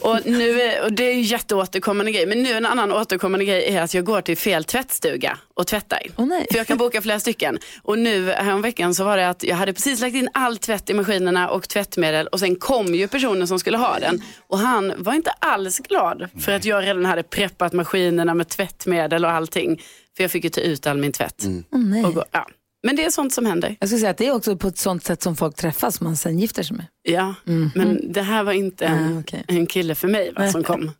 Och, 0.00 0.18
nu 0.24 0.60
är, 0.62 0.84
och 0.84 0.92
det 0.92 1.04
är 1.04 1.14
ju 1.14 1.20
jätteåterkommande 1.20 2.12
grej. 2.12 2.26
Men 2.26 2.42
nu 2.42 2.52
en 2.52 2.66
annan 2.66 2.92
återkommande 2.92 3.44
grej 3.44 3.74
är 3.74 3.82
att 3.82 3.94
jag 3.94 4.04
går 4.04 4.20
till 4.20 4.36
fel 4.36 4.64
tvättstuga 4.64 5.38
och 5.54 5.66
tvättar. 5.66 5.98
Nej. 6.16 6.46
För 6.50 6.58
jag 6.58 6.66
kan 6.66 6.78
boka 6.78 7.02
flera 7.02 7.20
stycken. 7.20 7.58
Och 7.82 7.98
nu 7.98 8.30
häromveckan 8.30 8.94
så 8.94 9.04
var 9.04 9.16
det 9.16 9.28
att 9.28 9.42
jag 9.42 9.56
hade 9.56 9.72
precis 9.72 10.00
lagt 10.00 10.14
in 10.14 10.28
all 10.34 10.58
tvätt 10.58 10.90
i 10.90 10.94
maskinerna 10.94 11.48
och 11.48 11.68
tvättmedel 11.68 12.26
och 12.26 12.40
sen 12.40 12.56
kom 12.56 12.94
ju 12.94 13.08
personen 13.08 13.48
som 13.48 13.58
skulle 13.58 13.76
ha 13.76 13.98
den. 13.98 14.22
Och 14.46 14.58
han 14.58 14.92
var 14.96 15.14
inte 15.14 15.30
alls 15.30 15.78
glad 15.78 16.28
för 16.40 16.52
att 16.52 16.64
jag 16.64 16.84
redan 16.84 17.04
hade 17.04 17.22
preppat 17.22 17.72
maskinerna 17.72 18.34
med 18.34 18.48
tvättmedel 18.48 19.24
och 19.24 19.30
allting. 19.30 19.80
För 20.18 20.24
jag 20.24 20.30
fick 20.30 20.44
ju 20.44 20.50
ta 20.50 20.60
ut 20.60 20.86
all 20.86 20.98
min 20.98 21.12
tvätt. 21.12 21.44
nej. 21.70 22.04
Och 22.04 22.14
gå, 22.14 22.24
ja. 22.32 22.46
Men 22.82 22.96
det 22.96 23.04
är 23.04 23.10
sånt 23.10 23.32
som 23.32 23.46
händer. 23.46 23.76
Jag 23.80 23.88
skulle 23.88 23.98
säga 24.00 24.10
att 24.10 24.18
det 24.18 24.26
är 24.26 24.34
också 24.34 24.56
på 24.56 24.68
ett 24.68 24.78
sånt 24.78 25.02
sätt 25.04 25.22
som 25.22 25.36
folk 25.36 25.56
träffas 25.56 25.96
som 25.96 26.06
man 26.06 26.16
sen 26.16 26.38
gifter 26.38 26.62
sig 26.62 26.76
med. 26.76 26.86
Ja, 27.02 27.34
men 27.74 28.12
det 28.12 28.22
här 28.22 28.42
var 28.42 28.52
inte 28.52 28.86
en, 28.86 29.16
Ah, 29.16 29.20
okej. 29.20 29.44
en 29.48 29.66
kille 29.66 29.94
för 29.94 30.08
mig 30.08 30.32
va, 30.36 30.48
som 30.48 30.62
kom. 30.64 30.90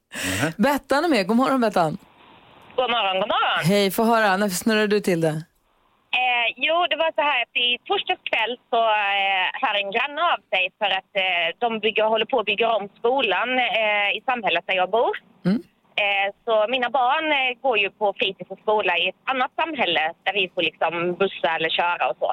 Bettan 0.56 1.04
är 1.04 1.08
med. 1.08 1.26
God 1.26 1.36
morgon 1.36 1.60
Bettan. 1.60 1.98
God 2.76 2.90
morgon, 2.90 3.14
god 3.20 3.28
morgon. 3.34 3.64
Hej, 3.64 3.90
få 3.90 4.02
höra. 4.04 4.36
När 4.36 4.48
snurrar 4.48 4.86
du 4.86 5.00
till 5.00 5.20
det? 5.20 5.28
Eh, 6.20 6.46
jo, 6.66 6.76
det 6.90 6.96
var 6.96 7.10
så 7.18 7.22
här 7.30 7.38
att 7.44 7.54
i 7.66 7.68
torsdags 7.88 8.22
kväll 8.30 8.54
så 8.72 8.80
eh, 9.10 9.46
hör 9.62 9.74
en 9.82 9.90
granne 9.94 10.20
av 10.34 10.38
sig 10.52 10.64
för 10.78 10.90
att 10.98 11.12
eh, 11.24 11.46
de 11.64 11.68
bygger, 11.84 12.04
håller 12.14 12.26
på 12.32 12.36
att 12.40 12.46
bygga 12.52 12.68
om 12.76 12.84
skolan 12.98 13.48
eh, 13.58 14.08
i 14.18 14.20
samhället 14.30 14.64
där 14.68 14.74
jag 14.82 14.90
bor. 14.90 15.12
Mm. 15.46 15.62
Eh, 16.00 16.28
så 16.44 16.66
mina 16.68 16.90
barn 16.90 17.26
eh, 17.32 17.60
går 17.62 17.78
ju 17.78 17.90
på 17.90 18.14
fritids 18.18 18.50
och 18.50 18.58
skola 18.58 18.92
i 18.98 19.08
ett 19.08 19.22
annat 19.24 19.52
samhälle 19.60 20.12
där 20.24 20.32
vi 20.32 20.50
får 20.54 20.62
liksom 20.62 20.92
bussa 21.14 21.50
eller 21.56 21.68
köra 21.68 22.04
och 22.10 22.16
så. 22.22 22.30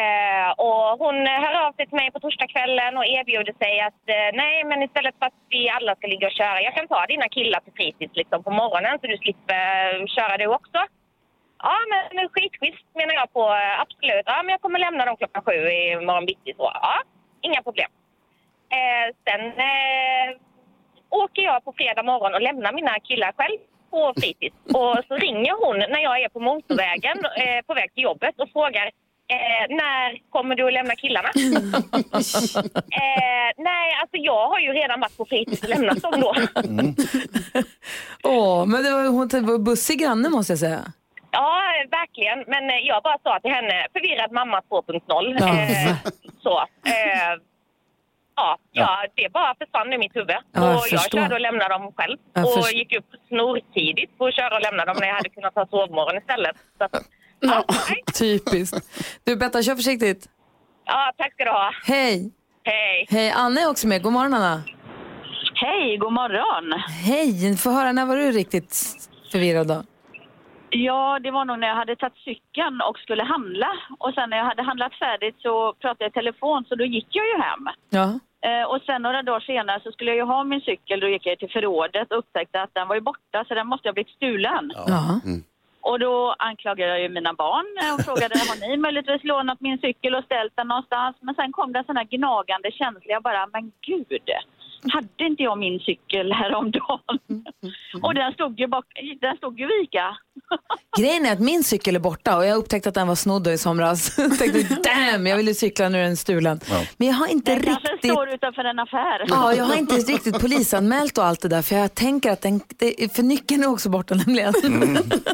Eh, 0.00 0.50
och 0.66 0.88
hon 1.02 1.16
hör 1.44 1.54
av 1.66 1.72
sig 1.72 1.86
till 1.86 2.00
mig 2.00 2.10
på 2.12 2.20
torsdagskvällen 2.20 2.96
och 2.96 3.06
erbjuder 3.06 3.54
sig 3.62 3.80
att 3.80 4.02
nej, 4.42 4.64
men 4.64 4.82
istället 4.82 5.14
för 5.18 5.26
att 5.26 5.40
vi 5.48 5.68
alla 5.68 5.96
ska 5.96 6.06
ligga 6.06 6.26
och 6.26 6.38
köra, 6.40 6.62
jag 6.62 6.74
kan 6.74 6.88
ta 6.88 7.06
dina 7.06 7.28
killar 7.28 7.60
till 7.60 7.72
fritids 7.72 8.16
liksom 8.16 8.42
på 8.42 8.50
morgonen 8.50 8.98
så 9.00 9.06
du 9.06 9.16
slipper 9.18 10.06
köra 10.16 10.36
du 10.36 10.46
också. 10.46 10.80
Ja, 11.62 11.76
men 12.14 12.28
skitschysst 12.28 12.86
menar 12.94 13.14
jag 13.14 13.32
på. 13.32 13.44
Absolut. 13.84 14.26
Ja, 14.26 14.42
men 14.42 14.50
jag 14.50 14.60
kommer 14.60 14.78
lämna 14.78 15.04
dem 15.04 15.16
klockan 15.16 15.42
sju 15.44 15.52
i 15.52 15.96
morgon 16.06 16.26
bitti. 16.26 16.52
Så. 16.56 16.70
Ja, 16.74 16.94
inga 17.40 17.62
problem. 17.62 17.90
Eh, 18.76 19.06
sen 19.24 19.42
eh, 19.46 20.28
åker 21.12 21.42
jag 21.42 21.64
på 21.64 21.72
fredag 21.78 22.02
morgon 22.02 22.34
och 22.34 22.42
lämnar 22.42 22.72
mina 22.72 22.94
killar 23.08 23.32
själv 23.38 23.58
på 23.90 24.12
fritids. 24.20 24.56
Och 24.80 24.96
så 25.08 25.14
ringer 25.26 25.54
hon 25.64 25.78
när 25.78 26.02
jag 26.08 26.22
är 26.24 26.28
på 26.28 26.40
motorvägen 26.40 27.18
eh, 27.42 27.60
på 27.66 27.74
väg 27.74 27.94
till 27.94 28.02
jobbet 28.02 28.34
och 28.42 28.50
frågar 28.52 28.86
eh, 29.34 29.64
när 29.80 30.30
kommer 30.30 30.54
du 30.54 30.66
att 30.66 30.72
lämna 30.72 30.96
killarna? 30.96 31.28
eh, 33.02 33.48
nej, 33.70 33.86
alltså 34.00 34.16
jag 34.30 34.48
har 34.48 34.60
ju 34.60 34.72
redan 34.72 35.00
varit 35.00 35.16
på 35.16 35.24
fritids 35.24 35.62
och 35.62 35.68
lämnat 35.68 36.02
dem 36.02 36.20
då. 36.20 36.34
Åh, 38.24 38.66
men 38.66 38.82
det 38.84 38.90
var, 38.90 39.08
hon 39.08 39.46
var 39.46 39.58
bussig 39.58 39.98
granne 40.00 40.28
måste 40.28 40.52
jag 40.52 40.60
säga. 40.60 40.92
Ja, 41.30 41.60
verkligen. 41.90 42.38
Men 42.46 42.70
eh, 42.70 42.76
jag 42.76 43.02
bara 43.02 43.18
sa 43.22 43.40
till 43.40 43.50
henne, 43.50 43.86
förvirrad 43.92 44.32
mamma 44.32 44.60
2.0. 44.70 45.36
Ja. 45.40 45.46
Eh, 45.60 45.96
så. 46.42 46.64
Ja, 48.36 48.58
ja, 48.72 49.06
det 49.16 49.32
bara 49.32 49.54
försvann 49.60 49.92
i 49.92 49.98
mitt 49.98 50.16
huvud. 50.16 50.30
Ja, 50.30 50.40
jag 50.52 50.76
och 50.76 50.86
jag 50.90 51.10
körde 51.10 51.34
och 51.34 51.40
lämnade 51.40 51.74
dem 51.74 51.92
själv. 51.96 52.18
Jag 52.34 52.44
och 52.44 52.54
först- 52.54 52.74
gick 52.74 52.96
upp 52.98 53.06
snortidigt 53.28 54.18
på 54.18 54.26
att 54.26 54.34
köra 54.34 54.54
och 54.56 54.62
lämna 54.62 54.84
dem 54.84 54.96
när 55.00 55.06
jag 55.06 55.14
hade 55.14 55.28
kunnat 55.28 55.54
ta 55.54 55.66
sovmorgon 55.66 56.16
istället. 56.18 56.56
Så, 56.78 56.88
ja. 57.40 57.64
Typiskt. 58.18 58.76
Du 59.24 59.36
Bettan, 59.36 59.62
kör 59.62 59.74
försiktigt. 59.76 60.28
ja, 60.84 61.12
tack 61.18 61.32
ska 61.32 61.44
du 61.44 61.50
ha. 61.50 61.70
Hej. 61.86 62.32
Hej. 62.64 63.06
Hej, 63.10 63.30
Anna 63.30 63.60
är 63.60 63.70
också 63.70 63.86
med. 63.86 64.02
God 64.02 64.12
morgon 64.12 64.34
Anna. 64.34 64.62
Hej, 65.54 65.96
god 65.96 66.12
morgon. 66.12 66.80
Hej, 67.04 67.56
få 67.56 67.70
höra 67.70 67.92
när 67.92 68.06
var 68.06 68.16
du 68.16 68.30
riktigt 68.32 68.76
förvirrad 69.32 69.66
då? 69.68 69.82
Ja, 70.74 71.18
det 71.18 71.30
var 71.30 71.44
nog 71.44 71.58
när 71.58 71.68
jag 71.68 71.74
hade 71.74 71.96
tagit 71.96 72.24
cykeln 72.24 72.80
och 72.88 72.98
skulle 72.98 73.22
handla. 73.22 73.72
Och 73.98 74.14
sen 74.14 74.30
när 74.30 74.36
jag 74.36 74.44
hade 74.44 74.62
handlat 74.62 74.94
färdigt 74.94 75.36
så 75.38 75.72
pratade 75.72 76.04
jag 76.04 76.10
i 76.10 76.12
telefon 76.12 76.64
så 76.68 76.74
då 76.74 76.84
gick 76.84 77.08
jag 77.10 77.26
ju 77.26 77.36
hem. 77.42 77.68
Ja. 77.90 78.08
Eh, 78.48 78.64
och 78.70 78.80
sen 78.86 79.02
några 79.02 79.22
dagar 79.22 79.40
senare 79.40 79.80
så 79.84 79.92
skulle 79.92 80.10
jag 80.10 80.16
ju 80.16 80.22
ha 80.22 80.44
min 80.44 80.60
cykel. 80.60 81.00
Då 81.00 81.08
gick 81.08 81.26
jag 81.26 81.38
till 81.38 81.50
förrådet 81.50 82.12
och 82.12 82.18
upptäckte 82.18 82.62
att 82.62 82.74
den 82.74 82.88
var 82.88 82.94
ju 82.94 83.00
borta 83.00 83.44
så 83.48 83.54
den 83.54 83.66
måste 83.66 83.88
ha 83.88 83.92
blivit 83.92 84.16
stulen. 84.16 84.72
ja. 84.86 85.20
Och 85.84 85.98
då 85.98 86.34
anklagade 86.38 86.90
jag 86.90 87.00
ju 87.00 87.08
mina 87.08 87.34
barn 87.34 87.66
och 87.94 88.04
frågade 88.04 88.34
har 88.38 88.68
ni 88.68 88.76
möjligtvis 88.76 89.24
lånat 89.24 89.60
min 89.60 89.78
cykel 89.78 90.14
och 90.14 90.24
ställt 90.24 90.56
den 90.56 90.68
någonstans? 90.68 91.16
Men 91.20 91.34
sen 91.34 91.52
kom 91.52 91.72
det 91.72 91.78
en 91.78 91.84
sån 91.84 91.96
här 91.96 92.04
gnagande 92.04 92.70
känsla. 92.72 93.10
Jag 93.16 93.22
bara, 93.22 93.46
men 93.52 93.72
gud, 93.86 94.06
hade 94.92 95.24
inte 95.24 95.42
jag 95.42 95.58
min 95.58 95.80
cykel 95.80 96.32
häromdagen? 96.32 97.18
Och 98.02 98.14
den 98.14 98.32
stod 98.32 98.60
ju, 98.60 98.66
bak, 98.66 98.84
den 99.20 99.36
stod 99.36 99.60
ju 99.60 99.66
vika. 99.66 100.16
Grejen 100.98 101.26
är 101.26 101.32
att 101.32 101.40
min 101.40 101.64
cykel 101.64 101.96
är 101.96 102.00
borta 102.00 102.36
och 102.36 102.46
jag 102.46 102.56
upptäckte 102.56 102.88
att 102.88 102.94
den 102.94 103.08
var 103.08 103.14
snodd 103.14 103.46
i 103.48 103.58
somras. 103.58 104.18
Jag 104.18 104.38
tänkte 104.38 104.74
damn, 104.74 105.26
jag 105.26 105.36
ville 105.36 105.54
cykla, 105.54 105.88
nu 105.88 105.98
är 105.98 106.02
den 106.02 106.16
stulen. 106.16 106.60
Men 106.96 107.08
jag 107.08 107.14
har 107.14 107.26
inte 107.26 107.54
Den 107.54 107.62
kanske 107.62 107.92
riktigt... 107.92 108.10
står 108.12 108.28
utanför 108.34 108.64
en 108.64 108.78
affär. 108.78 109.24
Ja, 109.28 109.54
jag 109.54 109.64
har 109.64 109.76
inte 109.76 109.94
riktigt 109.94 110.40
polisanmält 110.40 111.18
och 111.18 111.24
allt 111.24 111.40
det 111.40 111.48
där 111.48 111.62
för 111.62 111.76
jag 111.76 111.94
tänker 111.94 112.30
att 112.30 112.40
den, 112.42 112.60
för 113.14 113.22
nyckeln 113.22 113.62
är 113.62 113.66
också 113.70 113.88
borta 113.90 114.14
nämligen. 114.14 114.52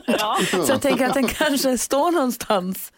Ja. 0.06 0.38
Så 0.66 0.72
jag 0.72 0.82
tänker 0.82 1.06
att 1.06 1.14
den 1.14 1.28
kanske 1.28 1.78
står 1.78 2.10
någonstans. 2.10 2.92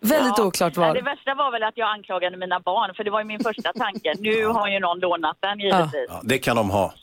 Väldigt 0.00 0.34
Ja. 0.38 0.44
oklart 0.44 0.76
Nej, 0.76 0.88
var. 0.88 0.94
Det 0.94 1.02
värsta 1.02 1.34
var 1.34 1.52
väl 1.52 1.62
att 1.62 1.76
jag 1.76 1.88
anklagade 1.90 2.36
mina 2.36 2.60
barn, 2.60 2.94
för 2.94 3.04
det 3.04 3.10
var 3.10 3.20
ju 3.20 3.26
min 3.26 3.40
första 3.40 3.72
tanke. 3.72 4.14
Nu 4.18 4.46
har 4.46 4.68
ju 4.68 4.80
någon 4.80 4.98
lånat 5.00 5.36
den 5.40 5.58
givetvis. 5.60 6.06
Ja, 6.08 6.20
det 6.24 6.38
kan 6.38 6.56
de 6.56 6.70
ha. 6.70 6.94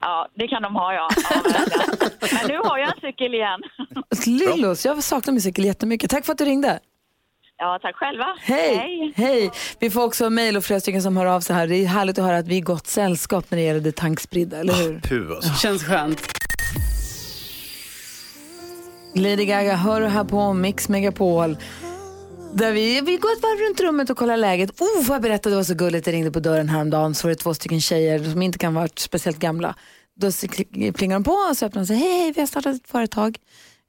Ja, 0.00 0.28
det 0.34 0.48
kan 0.48 0.62
de 0.62 0.74
ha 0.74 0.94
ja. 0.94 1.08
Men 2.32 2.46
nu 2.48 2.58
har 2.64 2.78
jag 2.78 2.88
en 2.88 3.00
cykel 3.00 3.34
igen. 3.34 3.60
Lillos, 4.26 4.86
jag 4.86 5.02
saknar 5.02 5.32
min 5.32 5.40
cykel 5.40 5.64
jättemycket. 5.64 6.10
Tack 6.10 6.24
för 6.24 6.32
att 6.32 6.38
du 6.38 6.44
ringde. 6.44 6.80
Ja, 7.58 7.78
tack 7.82 7.96
själva. 7.96 8.26
Hej! 8.40 9.12
Hej! 9.16 9.50
Vi 9.78 9.90
får 9.90 10.04
också 10.04 10.30
mejl 10.30 10.56
och 10.56 10.64
flera 10.64 10.80
stycken 10.80 11.02
som 11.02 11.16
hör 11.16 11.26
av 11.26 11.40
sig 11.40 11.56
här. 11.56 11.66
Det 11.66 11.76
är 11.76 11.86
härligt 11.86 12.18
att 12.18 12.24
höra 12.24 12.38
att 12.38 12.48
vi 12.48 12.56
är 12.56 12.62
gott 12.62 12.86
sällskap 12.86 13.50
när 13.50 13.58
det 13.58 13.64
gäller 13.64 13.80
det 13.80 13.96
tankspridda, 13.96 14.58
eller 14.58 14.74
hur? 14.74 15.00
Puh 15.00 15.30
alltså. 15.36 15.54
Känns 15.54 15.84
skönt. 15.84 16.22
Lady 19.14 19.44
Gaga 19.44 19.74
hör 19.74 20.00
du 20.00 20.06
här 20.06 20.24
på 20.24 20.52
Mix 20.52 20.88
Megapol. 20.88 21.56
Där 22.54 22.72
vi, 22.72 23.00
vi 23.00 23.16
går 23.16 23.32
ett 23.32 23.42
varv 23.42 23.68
runt 23.68 23.80
rummet 23.80 24.10
och 24.10 24.16
kollar 24.16 24.36
läget. 24.36 24.80
Oh, 24.80 25.06
vad 25.06 25.14
jag 25.14 25.22
berättade, 25.22 25.52
det 25.52 25.56
var 25.56 25.64
så 25.64 25.74
gulligt. 25.74 26.04
Det 26.04 26.12
ringde 26.12 26.30
på 26.30 26.40
dörren 26.40 26.68
häromdagen 26.68 27.14
så 27.14 27.26
var 27.26 27.30
det 27.30 27.34
två 27.34 27.54
stycken 27.54 27.80
tjejer 27.80 28.24
som 28.24 28.42
inte 28.42 28.58
kan 28.58 28.74
vara 28.74 28.88
speciellt 28.96 29.38
gamla. 29.38 29.74
Då 30.20 30.30
plingar 30.92 31.16
de 31.16 31.24
på 31.24 31.32
och 31.32 31.56
så 31.56 31.66
öppnar 31.66 31.80
de 31.80 31.82
och 31.82 31.86
säger 31.86 32.00
hej, 32.00 32.20
hej, 32.20 32.32
vi 32.32 32.40
har 32.40 32.46
startat 32.46 32.76
ett 32.76 32.88
företag. 32.88 33.38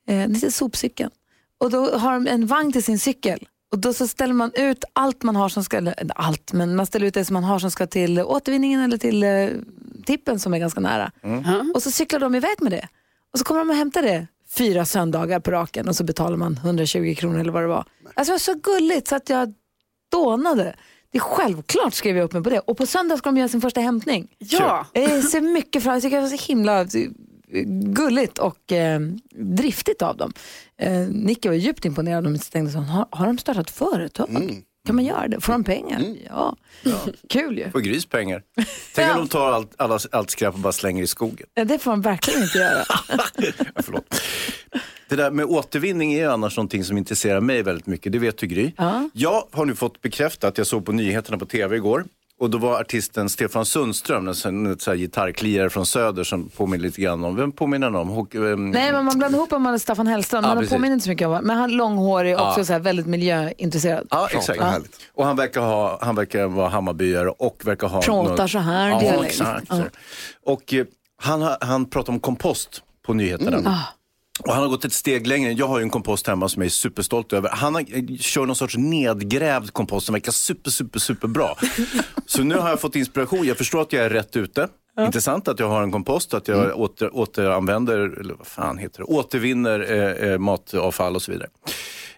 Eh, 0.08 0.28
det 0.28 0.34
heter 0.34 0.50
Sopcykeln. 0.50 1.12
Och 1.60 1.70
då 1.70 1.98
har 1.98 2.14
de 2.14 2.28
en 2.28 2.48
vagn 2.48 2.72
till 2.72 2.84
sin 2.84 3.00
cykel. 3.00 3.48
Och 3.72 3.80
då 3.80 3.94
så 3.94 4.08
ställer 4.08 4.34
man 4.34 4.52
ut 4.56 4.84
allt 4.94 5.24
man 5.24 5.36
har 5.36 5.50
som 5.50 5.64
ska, 5.64 5.78
eller 5.78 6.12
allt, 6.16 6.54
men 6.54 6.76
man 6.76 6.86
ställer 6.86 7.06
ut 7.06 7.14
det 7.14 7.26
som 7.26 7.34
man 7.34 7.44
har 7.44 7.60
som 7.60 7.72
ska 7.72 7.88
till 7.88 8.20
återvinningen 8.20 8.82
eller 8.82 8.98
till 8.98 9.24
eh, 9.24 9.50
tippen 10.06 10.40
som 10.40 10.54
är 10.54 10.58
ganska 10.58 10.80
nära. 10.80 11.12
Och 11.76 11.84
så 11.84 11.92
cyklar 11.92 12.20
de 12.20 12.36
iväg 12.36 12.62
med 12.62 12.72
det. 12.72 12.88
Och 13.34 13.40
så 13.40 13.46
kommer 13.46 13.60
de 13.62 13.70
och 13.70 13.76
hämtar 13.76 14.02
det 14.02 14.28
fyra 14.58 14.86
söndagar 14.86 15.40
på 15.40 15.52
raken 15.52 15.88
och 15.88 15.96
så 15.96 16.04
betalar 16.04 16.38
man 16.38 16.54
120 16.64 17.16
kronor 17.18 17.40
eller 17.40 17.52
vad 17.52 17.64
det 17.64 17.68
var. 17.68 17.86
Alltså 18.14 18.32
det 18.32 18.34
var 18.34 18.40
så 18.40 18.54
gulligt 18.54 19.08
så 19.08 19.16
att 19.16 19.30
jag 19.30 19.54
dånade. 20.12 20.76
Det 21.12 21.18
är 21.18 21.22
självklart 21.22 21.94
skrev 21.94 22.18
jag 22.18 22.24
upp 22.24 22.34
mig 22.34 22.44
på 22.44 22.50
det. 22.50 22.60
Och 22.60 22.78
på 22.78 22.86
söndag 22.86 23.18
ska 23.18 23.30
de 23.30 23.38
göra 23.38 23.48
sin 23.48 23.62
första 23.62 23.82
hämtning. 23.82 24.28
Ja. 24.38 24.86
Jag 24.94 25.24
ser 25.24 25.42
mycket 25.42 25.84
fram 25.84 25.94
emot 25.94 26.12
det. 26.12 26.22
var 26.22 26.28
så 26.28 26.48
himla 26.48 26.82
eh, 26.82 26.88
gulligt 27.94 28.38
och 28.38 28.72
eh, 28.72 29.00
driftigt 29.36 30.02
av 30.02 30.18
dem. 30.18 30.34
Eh, 30.78 31.08
Nicky 31.10 31.50
var 31.50 31.56
djupt 31.56 31.86
imponerad. 31.86 32.24
De 32.24 32.40
tänkte 32.40 32.72
så, 32.74 32.80
har, 32.80 33.08
har 33.12 33.28
de 33.28 33.38
startat 33.38 33.70
företag? 33.70 34.64
Kan 34.88 34.96
man 34.96 35.06
göra 35.06 35.28
det? 35.28 35.42
Får 35.42 35.54
de 35.54 35.64
pengar? 35.64 36.02
Ja. 36.30 36.56
Kul 37.30 37.58
ju. 37.58 37.72
Får 37.72 37.80
Grys 37.80 38.06
pengar. 38.06 38.42
Tänk 38.96 39.12
om 39.12 39.18
de 39.18 39.28
tar 39.28 39.52
allt, 39.52 39.74
alla, 39.78 40.00
allt 40.12 40.30
skräp 40.30 40.54
och 40.54 40.60
bara 40.60 40.74
slänger 40.74 41.04
i 41.04 41.08
skogen. 41.08 41.48
Ja, 41.54 41.66
Det 41.66 41.80
får 41.80 41.92
de 41.92 42.02
verkligen 42.02 42.44
inte 42.44 42.58
göra. 42.58 42.84
Ja, 43.10 43.20
Förlåt. 43.84 44.22
Det 45.10 45.16
där 45.16 45.32
med 45.32 45.46
återvinning 45.46 46.14
är 46.14 46.18
ju 46.20 46.32
annars 46.32 46.58
någonting 46.58 46.84
som 46.84 46.98
intresserar 46.98 47.42
mig 47.42 47.64
väldigt 47.64 47.88
mycket. 47.88 48.12
Det 48.12 48.20
vet 48.20 48.38
du 48.38 48.48
Gry. 48.48 48.72
Ja. 48.78 49.10
Jag 49.14 49.44
har 49.52 49.66
nu 49.66 49.76
fått 49.76 50.02
bekräftat, 50.02 50.58
jag 50.58 50.68
såg 50.68 50.86
på 50.86 50.92
nyheterna 50.92 51.38
på 51.38 51.46
tv 51.46 51.76
igår. 51.76 52.06
Och 52.40 52.50
då 52.50 52.58
var 52.58 52.80
artisten 52.82 53.30
Stefan 53.30 53.66
Sundström, 53.66 54.28
en 54.28 54.36
sån 54.36 54.66
en 54.66 54.80
sån 54.80 54.92
här 54.92 54.98
gitarrkliare 54.98 55.70
från 55.70 55.86
Söder 55.86 56.24
som 56.24 56.50
påminner 56.50 56.84
lite 56.84 57.02
grann 57.02 57.24
om, 57.24 57.36
vem 57.36 57.52
påminner 57.52 57.88
han 57.88 57.96
om? 57.96 58.08
Hock, 58.10 58.36
ehm, 58.36 58.72
Nej, 58.72 58.92
men 58.92 59.06
man 59.06 59.18
blandar 59.18 59.38
ihop 59.40 59.54
om 59.54 59.62
man 59.62 59.74
är 59.74 59.78
Staffan 59.78 60.08
Hellström. 60.08 60.38
Ja, 60.38 60.42
men 60.42 60.50
han 60.50 60.58
precis. 60.58 60.74
påminner 60.74 60.94
inte 60.94 61.04
så 61.04 61.10
mycket 61.10 61.28
om 61.28 61.34
Men 61.44 61.58
han 61.58 61.70
är 61.70 61.74
långhårig 61.76 62.36
och 62.36 62.42
Ja. 62.42 62.50
också 62.50 62.66
så 62.66 62.74
här 62.74 62.80
väldigt 62.80 63.06
miljöintresserad. 63.08 64.08
Ja, 64.10 64.28
exakt. 64.32 64.62
härligt. 64.62 64.96
Och 65.14 65.26
han 65.26 65.36
verkar, 65.36 65.62
ha, 65.62 65.98
han 66.02 66.16
verkar 66.16 66.48
vara 66.48 66.70
Hammarbyare 66.70 67.30
och 67.30 67.62
verkar 67.66 67.88
ha... 67.88 68.02
Pratar 68.02 68.38
någon- 68.38 68.50
så 68.50 68.60
här 68.60 68.90
Ja, 68.90 69.00
dialekt. 69.00 69.32
exakt. 69.32 69.66
Ja. 69.70 69.82
Och 70.46 70.74
eh, 70.74 70.86
han, 71.22 71.56
han 71.62 71.86
pratar 71.90 72.14
om 72.14 72.20
kompost 72.20 72.82
på 73.06 73.14
nyheterna. 73.14 73.70
Ah. 73.70 73.94
Och 74.40 74.54
han 74.54 74.64
har 74.64 74.70
gått 74.70 74.86
ett 74.86 74.94
steg 74.94 75.28
längre. 75.28 75.52
Jag 75.52 75.68
har 75.68 75.82
en 75.82 75.90
kompost 75.90 76.28
hemma 76.28 76.50
som 76.50 76.62
jag 76.62 76.66
är 76.66 76.70
superstolt 76.70 77.34
över. 77.34 77.50
Han 77.50 77.76
har, 77.76 77.82
eh, 77.82 78.18
kör 78.20 78.46
någon 78.46 78.56
sorts 78.56 78.78
nedgrävd 78.78 79.74
kompost 79.74 80.06
som 80.06 80.14
verkar 80.14 80.32
super, 80.32 80.72
super, 80.72 81.00
super 81.00 81.28
bra. 81.28 81.58
Så 82.26 82.44
nu 82.44 82.56
har 82.56 82.70
jag 82.70 82.82
fått 82.82 82.96
inspiration. 82.96 83.46
Jag 83.46 83.58
förstår 83.58 83.82
att 83.82 83.94
jag 83.94 84.06
är 84.06 84.10
rätt 84.10 84.36
ute. 84.36 84.68
Intressant 85.00 85.48
att 85.48 85.60
jag 85.60 85.70
har 85.70 85.84
en 85.84 85.92
kompost, 85.92 86.34
att 86.34 86.48
jag 86.48 86.80
åter, 86.80 87.16
återanvänder, 87.18 87.98
eller 88.20 88.34
vad 88.34 88.48
fan 88.48 88.78
heter 88.78 88.98
det, 89.00 89.04
återvinner 89.04 89.92
eh, 89.92 90.30
eh, 90.32 90.38
matavfall 90.38 91.16
och 91.16 91.22
så 91.22 91.32
vidare. 91.32 91.50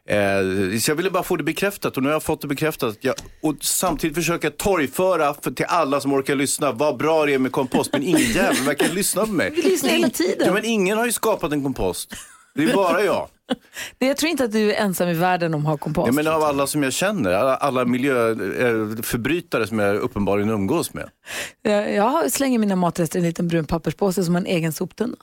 Eh, 0.10 0.80
så 0.80 0.92
jag 0.92 0.96
ville 0.96 1.10
bara 1.10 1.24
få 1.24 1.36
det 1.36 1.44
bekräftat 1.44 1.98
och 1.98 2.04
nu 2.04 2.10
har 2.10 2.14
jag 2.14 2.24
fått 2.24 2.42
det 2.42 2.48
bekräftat. 2.48 2.98
Jag, 3.02 3.16
och 3.44 3.56
samtidigt 3.62 4.16
försöka 4.16 4.50
torgföra 4.52 5.34
för, 5.42 5.52
till 5.52 5.66
alla 5.70 6.02
som 6.02 6.14
orkar 6.14 6.36
lyssna 6.36 6.72
vad 6.72 6.98
bra 6.98 7.26
det 7.26 7.34
är 7.34 7.40
med 7.40 7.52
kompost. 7.52 7.90
Men 7.94 8.04
ingen 8.04 8.22
jävel 8.32 8.64
verkar 8.66 8.90
lyssna 8.90 9.26
på 9.26 9.32
mig. 9.32 9.52
Vi 9.56 9.62
lyssnar 9.62 9.90
hela 9.90 10.10
tiden. 10.10 10.48
Ja, 10.48 10.54
men 10.54 10.66
ingen 10.66 10.98
har 10.98 11.06
ju 11.06 11.12
skapat 11.12 11.52
en 11.52 11.64
kompost. 11.64 12.14
Det 12.56 12.64
är 12.64 12.74
bara 12.76 13.04
jag. 13.04 13.28
Det- 14.00 14.06
Jag 14.08 14.18
tror 14.18 14.30
inte 14.30 14.44
att 14.44 14.52
du 14.52 14.74
är 14.74 14.82
ensam 14.84 15.08
i 15.10 15.14
världen 15.14 15.54
om 15.54 15.62
att 15.62 15.68
ha 15.68 15.78
kompost. 15.78 16.08
Ja, 16.08 16.12
men 16.14 16.28
av 16.28 16.44
alla 16.44 16.68
som 16.68 16.84
jag 16.84 16.94
känner, 16.94 17.32
alla, 17.34 17.56
alla 17.56 17.86
miljöförbrytare 17.86 19.68
som 19.68 19.80
jag 19.80 19.96
uppenbarligen 19.96 20.50
umgås 20.50 20.94
med. 20.94 21.10
Jag, 21.62 21.94
jag 21.94 22.32
slänger 22.32 22.60
mina 22.60 22.76
matrester 22.76 23.20
i 23.20 23.22
en 23.22 23.28
liten 23.28 23.48
brun 23.48 23.66
papperspåse 23.66 24.24
som 24.24 24.36
en 24.36 24.46
egen 24.46 24.74
soptunna. 24.74 25.16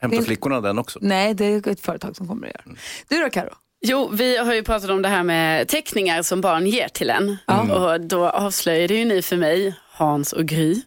Hämtar 0.00 0.22
flickorna 0.22 0.60
den 0.60 0.78
också? 0.78 0.98
Nej, 1.02 1.34
det 1.34 1.44
är 1.44 1.68
ett 1.68 1.80
företag 1.80 2.16
som 2.16 2.28
kommer 2.28 2.46
att 2.46 2.52
göra. 2.54 2.76
Du 3.08 3.22
då 3.22 3.30
Karo? 3.30 3.50
Jo, 3.82 4.08
vi 4.12 4.36
har 4.36 4.54
ju 4.54 4.62
pratat 4.62 4.90
om 4.90 5.02
det 5.02 5.08
här 5.08 5.22
med 5.22 5.68
teckningar 5.68 6.22
som 6.22 6.40
barn 6.40 6.66
ger 6.66 6.88
till 6.88 7.10
en. 7.10 7.36
Och 7.70 8.00
då 8.00 8.28
avslöjade 8.28 8.94
ju 8.94 9.04
ni 9.04 9.22
för 9.22 9.36
mig, 9.36 9.74
Hans 9.92 10.32
och 10.32 10.44
Gry, 10.46 10.82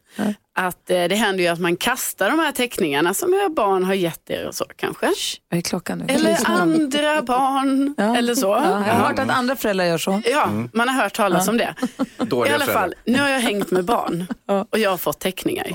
att 0.56 0.90
eh, 0.90 1.04
det 1.04 1.16
händer 1.16 1.44
ju 1.44 1.50
att 1.50 1.60
man 1.60 1.76
kastar 1.76 2.30
de 2.30 2.40
här 2.40 2.52
teckningarna 2.52 3.14
som 3.14 3.34
era 3.34 3.50
barn 3.50 3.84
har 3.84 3.94
gett 3.94 4.30
er 4.30 4.48
och 4.48 4.56
så 4.56 4.66
kanske. 4.76 5.08
Vad 5.50 5.58
är 5.58 5.62
klockan 5.62 5.98
nu? 5.98 6.14
Eller 6.14 6.38
andra 6.46 7.22
barn, 7.22 7.96
Ja. 7.98 8.16
eller 8.18 8.36
så. 8.36 8.48
Ja, 8.48 8.64
jag 8.88 8.94
har 8.94 9.08
hört 9.08 9.20
att 9.20 9.30
andra 9.30 9.56
föräldrar 9.56 9.86
gör 9.86 9.98
så. 9.98 10.22
Ja, 10.26 10.50
man 10.74 10.90
har 10.90 11.04
hört 11.04 11.14
talas 11.14 11.48
om 11.48 11.58
det. 11.58 11.76
I 12.22 12.26
Dåliga 12.26 12.56
alla 12.56 12.66
fall, 12.66 12.94
nu 13.06 13.20
har 13.20 13.30
jag 13.30 13.40
hängt 13.40 13.72
med 13.72 13.86
barn 13.86 14.28
och 14.72 14.80
jag 14.80 14.90
har 14.90 14.98
fått 14.98 15.20
teckningar. 15.20 15.68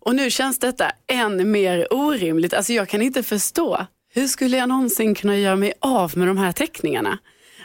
Och 0.00 0.14
nu 0.14 0.30
känns 0.30 0.58
detta 0.58 0.90
än 1.12 1.50
mer 1.50 1.86
orimligt. 1.94 2.54
Alltså 2.54 2.72
jag 2.72 2.88
kan 2.88 3.02
inte 3.02 3.22
förstå, 3.22 3.86
hur 4.14 4.26
skulle 4.26 4.56
jag 4.56 4.68
någonsin 4.68 5.14
kunna 5.14 5.38
göra 5.38 5.56
mig 5.56 5.72
av 5.80 6.18
med 6.18 6.28
de 6.28 6.38
här 6.38 6.52
teckningarna? 6.52 7.18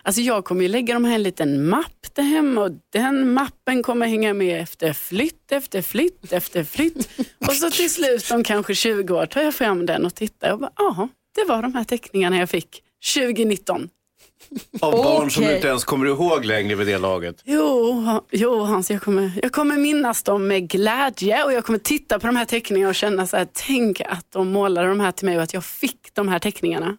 Alltså 0.03 0.21
jag 0.21 0.45
kommer 0.45 0.61
ju 0.61 0.67
lägga 0.67 0.93
dem 0.93 1.05
här 1.05 1.11
i 1.11 1.15
en 1.15 1.23
liten 1.23 1.69
mapp 1.69 2.07
där 2.13 2.23
hemma 2.23 2.61
och 2.61 2.71
den 2.93 3.33
mappen 3.33 3.83
kommer 3.83 4.07
hänga 4.07 4.33
med 4.33 4.61
efter 4.61 4.93
flytt, 4.93 5.51
efter 5.51 5.81
flytt, 5.81 6.33
efter 6.33 6.63
flytt. 6.63 7.09
Och 7.47 7.53
så 7.53 7.71
till 7.71 7.89
slut 7.89 8.31
om 8.31 8.43
kanske 8.43 8.75
20 8.75 9.13
år 9.13 9.25
tar 9.25 9.41
jag 9.41 9.55
fram 9.55 9.85
den 9.85 10.05
och 10.05 10.15
tittar 10.15 10.51
och 10.53 10.59
bara, 10.59 10.71
ja, 10.75 11.07
det 11.35 11.45
var 11.45 11.61
de 11.61 11.75
här 11.75 11.83
teckningarna 11.83 12.37
jag 12.37 12.49
fick 12.49 12.83
2019. 13.15 13.89
Av 14.81 14.91
barn 14.91 15.31
som 15.31 15.43
du 15.43 15.55
inte 15.55 15.67
ens 15.67 15.83
kommer 15.83 16.05
ihåg 16.05 16.45
längre 16.45 16.75
vid 16.75 16.87
det 16.87 16.97
laget. 16.97 17.41
Jo, 17.45 18.03
jo 18.31 18.59
Hans, 18.59 18.91
jag 18.91 19.01
kommer, 19.01 19.39
jag 19.41 19.51
kommer 19.51 19.77
minnas 19.77 20.23
dem 20.23 20.47
med 20.47 20.69
glädje 20.69 21.43
och 21.43 21.53
jag 21.53 21.65
kommer 21.65 21.79
titta 21.79 22.19
på 22.19 22.27
de 22.27 22.35
här 22.35 22.45
teckningarna 22.45 22.89
och 22.89 22.95
känna 22.95 23.27
så 23.27 23.37
här, 23.37 23.47
tänk 23.53 24.01
att 24.01 24.25
de 24.31 24.51
målade 24.51 24.87
de 24.87 24.99
här 24.99 25.11
till 25.11 25.25
mig 25.25 25.37
och 25.37 25.43
att 25.43 25.53
jag 25.53 25.65
fick 25.65 26.09
de 26.13 26.27
här 26.27 26.39
teckningarna. 26.39 26.97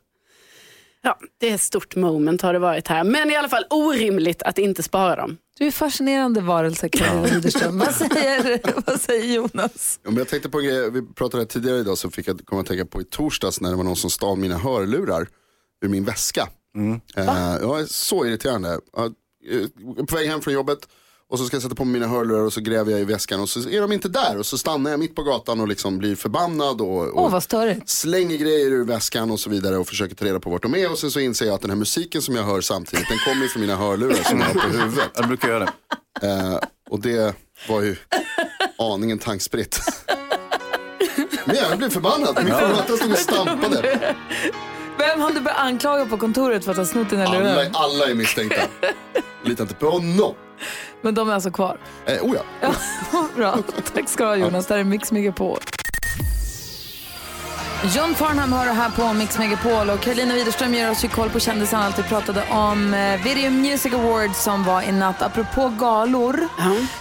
Ja, 1.02 1.18
det 1.40 1.50
är 1.50 1.54
ett 1.54 1.60
stort 1.60 1.96
moment 1.96 2.42
har 2.42 2.52
det 2.52 2.58
varit 2.58 2.88
här, 2.88 3.04
men 3.04 3.30
i 3.30 3.36
alla 3.36 3.48
fall 3.48 3.64
orimligt 3.70 4.42
att 4.42 4.58
inte 4.58 4.82
spara 4.82 5.16
dem. 5.16 5.36
Du 5.58 5.66
är 5.66 5.70
fascinerande 5.70 6.40
varelse, 6.40 6.88
Karo 6.88 7.22
Widerström. 7.22 7.78
Vad 7.78 7.94
säger, 7.94 8.60
vad 8.86 9.00
säger 9.00 9.34
Jonas? 9.34 10.00
Ja, 10.02 10.10
men 10.10 10.18
jag 10.18 10.28
tänkte 10.28 10.48
på 10.48 10.58
en 10.58 10.64
grej, 10.64 10.90
vi 10.90 11.06
pratade 11.14 11.46
tidigare 11.46 11.78
idag 11.78 11.98
så 11.98 12.10
fick 12.10 12.28
jag 12.28 12.40
komma 12.44 12.60
att 12.60 12.66
tänka 12.66 12.84
på 12.84 13.00
i 13.00 13.04
torsdags 13.04 13.60
när 13.60 13.70
det 13.70 13.76
var 13.76 13.84
någon 13.84 13.96
som 13.96 14.10
stal 14.10 14.38
mina 14.38 14.58
hörlurar 14.58 15.26
ur 15.84 15.88
min 15.88 16.04
väska. 16.04 16.48
Eh, 17.16 17.24
ja, 17.62 17.86
så 17.86 18.26
irriterande. 18.26 18.68
Eh, 18.68 20.04
på 20.06 20.16
väg 20.16 20.28
hem 20.28 20.40
från 20.40 20.54
jobbet 20.54 20.78
och 21.30 21.38
så 21.38 21.44
ska 21.44 21.54
jag 21.56 21.62
sätta 21.62 21.74
på 21.74 21.84
mina 21.84 22.06
hörlurar 22.06 22.40
och 22.40 22.52
så 22.52 22.60
gräver 22.60 22.92
jag 22.92 23.00
i 23.00 23.04
väskan 23.04 23.40
och 23.40 23.48
så 23.48 23.68
är 23.68 23.80
de 23.80 23.92
inte 23.92 24.08
där 24.08 24.38
och 24.38 24.46
så 24.46 24.58
stannar 24.58 24.90
jag 24.90 25.00
mitt 25.00 25.14
på 25.14 25.22
gatan 25.22 25.60
och 25.60 25.68
liksom 25.68 25.98
blir 25.98 26.16
förbannad 26.16 26.80
och, 26.80 27.32
och 27.34 27.42
störigt. 27.42 27.88
slänger 27.88 28.36
grejer 28.36 28.70
ur 28.70 28.84
väskan 28.84 29.30
och 29.30 29.40
så 29.40 29.50
vidare 29.50 29.76
och 29.76 29.88
försöker 29.88 30.14
ta 30.14 30.24
reda 30.24 30.40
på 30.40 30.50
vart 30.50 30.62
de 30.62 30.74
är 30.74 30.90
och 30.92 30.98
sen 30.98 31.10
så 31.10 31.20
inser 31.20 31.46
jag 31.46 31.54
att 31.54 31.60
den 31.60 31.70
här 31.70 31.76
musiken 31.76 32.22
som 32.22 32.36
jag 32.36 32.42
hör 32.42 32.60
samtidigt 32.60 33.08
den 33.08 33.18
kommer 33.18 33.42
ju 33.42 33.48
från 33.48 33.60
mina 33.60 33.76
hörlurar 33.76 34.14
som 34.14 34.40
jag 34.40 34.46
har 34.46 34.54
på 34.54 34.68
huvudet. 34.68 35.10
Jag 35.14 35.28
brukar 35.28 35.48
göra 35.48 35.68
det. 36.20 36.28
Eh, 36.28 36.58
och 36.90 37.00
det 37.00 37.34
var 37.68 37.82
ju 37.82 37.96
aningen 38.78 39.18
tankspritt. 39.18 39.80
Men 41.44 41.56
jag 41.56 41.78
blev 41.78 41.90
förbannad. 41.90 42.44
Min 42.44 42.54
förvaltare 42.54 42.96
stod 42.96 43.12
och 43.12 43.18
stampade. 43.18 44.14
Vem 45.00 45.20
har 45.20 45.30
du 45.30 45.40
börjat 45.40 45.58
anklaga 45.60 46.06
på 46.06 46.16
kontoret 46.16 46.64
för 46.64 46.70
att 46.70 46.78
ha 46.78 46.84
snott 46.84 47.10
dina 47.10 47.24
Alla, 47.24 47.38
lurar? 47.38 47.66
alla 47.72 48.04
är 48.10 48.14
misstänkta. 48.14 48.62
Litar 49.44 49.64
inte 49.64 49.74
på 49.74 49.90
honom. 49.90 50.34
Men 51.02 51.14
de 51.14 51.28
är 51.28 51.34
alltså 51.34 51.50
kvar. 51.50 51.78
Eh, 52.06 52.22
oh 52.22 52.36
ja. 52.36 52.70
Ja, 53.12 53.26
bra. 53.36 53.58
Tack 53.94 54.08
ska 54.08 54.24
du 54.24 54.28
ha 54.30 54.36
Jonas. 54.36 54.66
Det 54.66 54.74
här 54.74 54.80
är 54.80 54.84
Mix 54.84 55.12
Megapol. 55.12 55.58
John 57.96 58.14
Farnham 58.14 58.52
har 58.52 58.66
det 58.66 58.72
här 58.72 58.90
på 58.90 59.12
Mix 59.12 59.38
Megapol 59.38 59.90
och 59.90 60.00
Karolina 60.00 60.34
Widerström 60.34 60.74
ger 60.74 60.90
oss 60.90 61.04
ju 61.04 61.08
koll 61.08 61.30
på 61.30 61.40
kändisarna. 61.40 61.84
Allt 61.84 61.98
vi 61.98 62.02
pratade 62.02 62.42
om 62.50 62.94
eh, 62.94 63.22
Video 63.24 63.50
Music 63.50 63.94
Awards 63.94 64.42
som 64.42 64.64
var 64.64 64.82
i 64.82 64.92
natt. 64.92 65.22
Apropå 65.22 65.68
galor 65.78 66.48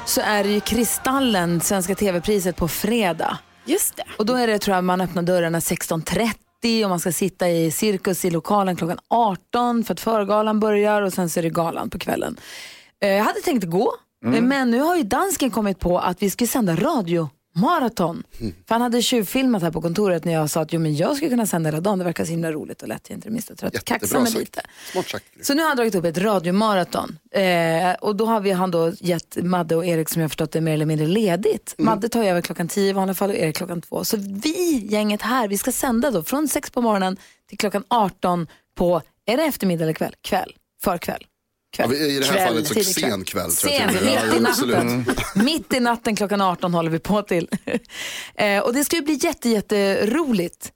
så 0.05 0.21
är 0.21 0.43
det 0.43 0.49
ju 0.49 0.59
Kristallen, 0.59 1.61
Svenska 1.61 1.95
TV-priset 1.95 2.55
på 2.55 2.67
fredag. 2.67 3.37
Just 3.65 3.95
det. 3.95 4.03
Och 4.17 4.25
då 4.25 4.35
är 4.35 4.47
det 4.47 4.59
tror 4.59 4.75
jag 4.75 4.83
man 4.83 5.01
öppnar 5.01 5.23
dörrarna 5.23 5.59
16.30 5.59 6.29
och 6.83 6.89
man 6.89 6.99
ska 6.99 7.11
sitta 7.11 7.49
i 7.49 7.71
cirkus 7.71 8.25
i 8.25 8.29
lokalen 8.31 8.75
klockan 8.75 8.99
18 9.07 9.83
för 9.83 9.93
att 9.93 9.99
förgalan 9.99 10.59
börjar 10.59 11.01
och 11.01 11.13
sen 11.13 11.29
så 11.29 11.39
är 11.39 11.43
det 11.43 11.49
galan 11.49 11.89
på 11.89 11.99
kvällen. 11.99 12.37
Eh, 13.01 13.09
Jag 13.09 13.23
hade 13.23 13.39
tänkt 13.41 13.63
gå, 13.65 13.93
Mm. 14.25 14.45
men 14.47 14.71
nu 14.71 14.79
har 14.79 14.95
ju 14.95 15.03
dansken 15.03 15.51
kommit 15.51 15.79
på 15.79 15.99
att 15.99 16.21
vi 16.21 16.29
ska 16.29 16.47
sända 16.47 16.75
radio. 16.75 17.29
Maraton. 17.59 18.23
För 18.39 18.75
han 18.75 18.81
hade 18.81 19.01
tjuvfilmat 19.01 19.61
här 19.61 19.71
på 19.71 19.81
kontoret 19.81 20.25
när 20.25 20.33
jag 20.33 20.49
sa 20.49 20.61
att 20.61 20.73
jo, 20.73 20.79
men 20.79 20.95
jag 20.95 21.15
skulle 21.15 21.29
kunna 21.29 21.45
sända 21.47 21.67
hela 21.67 21.81
dagen. 21.81 21.99
Det 21.99 22.05
verkar 22.05 22.25
så 22.25 22.31
himla 22.31 22.51
roligt 22.51 22.81
och 22.81 22.87
lätt. 22.87 23.01
Jag 23.03 23.11
är 23.11 23.15
inte 23.15 23.27
det 23.27 23.33
minsta 23.33 23.55
trött. 23.55 23.85
Kaxa 23.85 24.19
mig 24.19 24.31
lite. 24.31 24.61
Så 25.41 25.53
nu 25.53 25.61
har 25.61 25.67
han 25.67 25.77
dragit 25.77 25.95
upp 25.95 26.05
ett 26.05 26.17
radiomaraton. 26.17 27.17
Eh, 27.31 27.93
och 28.01 28.15
då 28.15 28.25
har 28.25 28.39
vi 28.41 28.51
han 28.51 28.71
då 28.71 28.91
gett 28.99 29.37
Madde 29.43 29.75
och 29.75 29.85
Erik 29.85 30.09
som 30.09 30.19
jag 30.19 30.23
har 30.23 30.29
förstått 30.29 30.51
det 30.51 30.61
mer 30.61 30.73
eller 30.73 30.85
mindre 30.85 31.07
ledigt. 31.07 31.75
Madde 31.77 32.09
tar 32.09 32.23
över 32.23 32.41
klockan 32.41 32.67
10 32.67 32.89
i 32.89 32.93
vanliga 32.93 33.15
fall 33.15 33.29
och 33.29 33.35
Erik 33.35 33.55
klockan 33.57 33.81
2. 33.81 34.03
Så 34.05 34.17
vi, 34.17 34.87
gänget 34.89 35.21
här, 35.21 35.47
vi 35.47 35.57
ska 35.57 35.71
sända 35.71 36.11
då 36.11 36.23
från 36.23 36.47
6 36.47 36.69
på 36.71 36.81
morgonen 36.81 37.17
till 37.49 37.57
klockan 37.57 37.83
18 37.87 38.47
på, 38.75 39.01
är 39.25 39.37
det 39.37 39.43
eftermiddag 39.43 39.83
eller 39.83 39.93
kväll? 39.93 40.15
Kväll, 40.21 40.55
förkväll. 40.83 41.25
Ja, 41.77 41.87
vi- 41.87 42.15
I 42.15 42.19
det 42.19 42.25
här 42.25 42.33
Kväll, 42.33 42.47
fallet 42.47 42.67
så 42.67 42.73
kväll. 42.73 42.83
sen 42.85 43.23
kväll. 43.23 43.51
tror 43.51 43.69
Sen, 43.71 43.87
mitt 43.93 44.03
i 44.03 44.09
Ja, 44.33 44.39
natten. 44.39 45.05
Mitt 45.45 45.73
i 45.73 45.79
natten 45.79 46.15
klockan 46.15 46.41
18 46.41 46.73
håller 46.73 46.91
vi 46.91 46.99
på 46.99 47.21
till. 47.21 47.47
eh, 48.35 48.59
och 48.59 48.73
det 48.73 48.83
ska 48.83 48.95
ju 48.95 49.01
bli 49.01 49.19
jätte, 49.21 49.49
jätteroligt. 49.49 50.71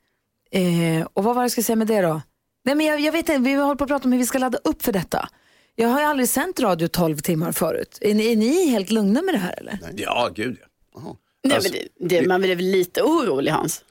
Eh, 0.52 1.08
och 1.14 1.24
vad 1.24 1.36
var 1.36 1.42
det 1.42 1.46
jag 1.46 1.52
skulle 1.52 1.64
säga 1.64 1.76
med 1.76 1.88
det 1.88 2.02
då? 2.02 2.22
Nej, 2.66 2.76
men 2.76 2.86
jag, 2.86 3.00
jag 3.00 3.12
vet 3.12 3.30
inte, 3.30 3.50
vi 3.50 3.54
håller 3.56 3.76
på 3.76 3.84
att 3.84 3.88
prata 3.90 4.06
om 4.06 4.12
hur 4.12 4.20
vi 4.20 4.26
ska 4.26 4.38
ladda 4.38 4.58
upp 4.64 4.84
för 4.84 4.92
detta. 4.92 5.30
Jag 5.76 5.88
har 5.90 6.00
ju 6.00 6.06
aldrig 6.06 6.30
sänt 6.30 6.60
radio 6.60 6.88
12 6.88 7.18
timmar 7.18 7.52
förut. 7.52 7.98
Är 8.02 8.14
ni, 8.14 8.32
är 8.32 8.36
ni 8.36 8.70
helt 8.70 8.92
lugna 8.92 9.22
med 9.22 9.34
det 9.34 9.38
här 9.40 9.60
eller? 9.60 9.80
Ja, 9.96 10.30
gud 10.36 10.58
ja. 10.96 11.18
Nej, 11.44 11.56
Alltså, 11.56 11.72
men 11.74 12.10
det, 12.10 12.22
det, 12.22 12.28
man 12.28 12.42
blir 12.42 12.56
väl 12.56 12.66
lite 12.66 13.02
orolig 13.02 13.52
Hans? 13.52 13.84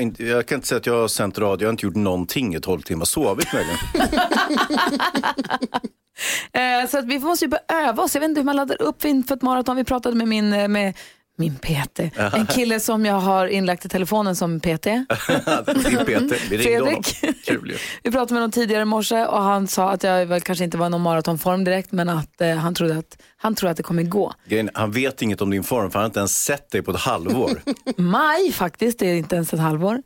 Inte, 0.00 0.24
jag 0.24 0.46
kan 0.46 0.56
inte 0.56 0.68
säga 0.68 0.78
att 0.78 0.86
jag 0.86 1.00
har 1.00 1.08
sänt 1.08 1.38
radio, 1.38 1.64
jag 1.64 1.68
har 1.68 1.72
inte 1.72 1.86
gjort 1.86 1.94
någonting 1.94 2.54
i 2.54 2.60
12 2.60 2.80
timmar. 2.82 3.04
Sovit 3.04 3.48
möjligen. 3.52 3.78
Eh, 6.52 6.88
så 6.88 6.98
att 6.98 7.04
vi 7.04 7.18
måste 7.18 7.44
ju 7.44 7.48
börja 7.48 7.88
öva 7.88 8.02
oss. 8.02 8.14
Jag 8.14 8.20
vet 8.20 8.28
inte 8.28 8.40
hur 8.40 8.46
man 8.46 8.56
laddar 8.56 8.82
upp 8.82 9.04
inför 9.04 9.34
ett 9.34 9.42
maraton. 9.42 9.76
Vi 9.76 9.84
pratade 9.84 10.16
med 10.16 10.28
min, 10.28 10.52
eh, 10.52 10.68
med 10.68 10.94
min 11.38 11.54
PT, 11.54 12.00
en 12.34 12.46
kille 12.46 12.80
som 12.80 13.06
jag 13.06 13.14
har 13.14 13.46
inlagt 13.46 13.84
i 13.84 13.88
telefonen 13.88 14.36
som 14.36 14.60
PT. 14.60 14.84
Din 14.84 15.06
Peter, 16.06 16.50
vi 16.50 16.56
ringde 16.56 16.84
honom. 16.84 17.02
Fredrik. 17.02 17.44
Kul. 17.44 17.76
Vi 18.02 18.10
pratade 18.10 18.34
med 18.34 18.40
honom 18.40 18.50
tidigare 18.50 18.82
i 18.82 18.84
morse 18.84 19.24
och 19.24 19.42
han 19.42 19.68
sa 19.68 19.90
att 19.90 20.02
jag 20.02 20.26
väl 20.26 20.40
kanske 20.40 20.64
inte 20.64 20.78
var 20.78 20.86
i 20.86 20.90
någon 20.90 21.00
maratonform 21.00 21.64
direkt 21.64 21.92
men 21.92 22.08
att 22.08 22.40
eh, 22.40 22.54
han, 22.54 22.74
trodde 22.74 22.98
att 22.98 23.22
han 23.36 23.54
tror 23.54 23.70
att 23.70 23.76
det 23.76 23.82
kommer 23.82 24.02
gå. 24.02 24.32
Grejen, 24.48 24.70
Han 24.74 24.92
vet 24.92 25.22
inget 25.22 25.40
om 25.40 25.50
din 25.50 25.64
form 25.64 25.90
för 25.90 25.98
han 25.98 26.02
har 26.02 26.06
inte 26.06 26.18
ens 26.20 26.44
sett 26.44 26.70
dig 26.70 26.82
på 26.82 26.90
ett 26.90 27.00
halvår. 27.00 27.62
Maj 27.96 28.52
faktiskt, 28.52 28.98
det 28.98 29.06
är 29.06 29.14
inte 29.14 29.36
ens 29.36 29.54
ett 29.54 29.60
halvår. 29.60 30.02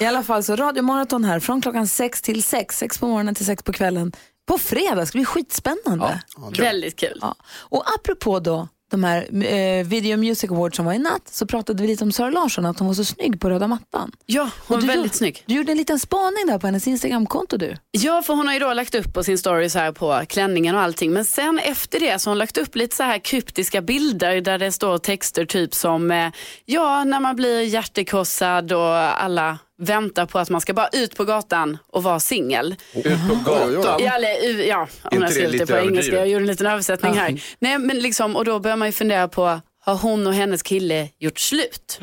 I 0.00 0.04
alla 0.04 0.22
fall 0.22 0.42
så 0.42 0.56
radiomaraton 0.56 1.24
här 1.24 1.40
från 1.40 1.60
klockan 1.60 1.86
sex 1.86 2.22
till 2.22 2.42
sex, 2.42 2.78
sex 2.78 2.98
på 2.98 3.06
morgonen 3.06 3.34
till 3.34 3.46
sex 3.46 3.62
på 3.62 3.72
kvällen. 3.72 4.12
På 4.48 4.58
fredag, 4.58 4.94
det 4.94 5.06
ska 5.06 5.18
bli 5.18 5.24
skitspännande. 5.24 6.22
Väldigt 6.58 6.96
kul. 6.96 7.18
Ja. 7.20 7.34
Och 7.58 7.84
apropå 7.94 8.40
då 8.40 8.68
de 8.90 9.04
här 9.04 9.44
eh, 9.44 9.86
Video 9.86 10.16
Music 10.16 10.50
Awards 10.50 10.76
som 10.76 10.84
var 10.86 10.92
i 10.92 10.98
natt 10.98 11.28
så 11.28 11.46
pratade 11.46 11.82
vi 11.82 11.88
lite 11.88 12.04
om 12.04 12.12
Sara 12.12 12.30
Larsson, 12.30 12.66
att 12.66 12.78
hon 12.78 12.88
var 12.88 12.94
så 12.94 13.04
snygg 13.04 13.40
på 13.40 13.50
röda 13.50 13.66
mattan. 13.66 14.12
Ja, 14.26 14.50
hon 14.66 14.80
du 14.80 14.86
väldigt 14.86 15.04
gjorde- 15.04 15.16
snygg. 15.16 15.42
Du 15.46 15.54
gjorde 15.54 15.72
en 15.72 15.78
liten 15.78 15.98
spaning 15.98 16.46
där 16.46 16.58
på 16.58 16.66
hennes 16.66 16.86
Instagramkonto 16.86 17.56
du. 17.56 17.76
Ja, 17.90 18.22
för 18.22 18.34
hon 18.34 18.46
har 18.46 18.54
ju 18.54 18.60
då 18.60 18.72
lagt 18.72 18.94
upp 18.94 19.14
på 19.14 19.24
sin 19.24 19.38
story 19.38 19.68
så 19.70 19.78
här 19.78 19.92
på 19.92 20.22
klänningen 20.28 20.74
och 20.74 20.80
allting. 20.80 21.12
Men 21.12 21.24
sen 21.24 21.58
efter 21.58 22.00
det 22.00 22.18
så 22.18 22.30
har 22.30 22.32
hon 22.32 22.38
lagt 22.38 22.58
upp 22.58 22.76
lite 22.76 22.96
så 22.96 23.02
här 23.02 23.18
kryptiska 23.18 23.82
bilder 23.82 24.40
där 24.40 24.58
det 24.58 24.72
står 24.72 24.98
texter 24.98 25.44
typ 25.44 25.74
som 25.74 26.10
eh, 26.10 26.32
ja, 26.64 27.04
när 27.04 27.20
man 27.20 27.36
blir 27.36 27.60
hjärtekrossad 27.62 28.72
och 28.72 28.94
alla 29.22 29.58
väntar 29.82 30.26
på 30.26 30.38
att 30.38 30.50
man 30.50 30.60
ska 30.60 30.74
bara 30.74 30.88
ut 30.92 31.16
på 31.16 31.24
gatan 31.24 31.78
och 31.86 32.02
vara 32.02 32.20
singel. 32.20 32.76
Ut 32.94 33.04
på 33.04 33.50
gatan. 33.50 34.00
Ja, 34.04 34.14
eller, 34.14 34.64
ja 34.64 34.88
om 35.02 35.08
jag 35.10 35.22
det 35.22 35.28
skriver 35.28 35.58
det 35.58 35.66
på 35.66 35.76
engelska. 35.76 36.16
Jag 36.16 36.28
gjorde 36.28 36.42
en 36.42 36.46
liten 36.46 36.66
översättning 36.66 37.14
här. 37.14 37.42
Nej, 37.58 37.78
men 37.78 37.98
liksom, 37.98 38.36
och 38.36 38.44
då 38.44 38.58
börjar 38.60 38.76
man 38.76 38.88
ju 38.88 38.92
fundera 38.92 39.28
på, 39.28 39.60
har 39.84 39.94
hon 39.94 40.26
och 40.26 40.34
hennes 40.34 40.62
kille 40.62 41.08
gjort 41.18 41.38
slut? 41.38 42.00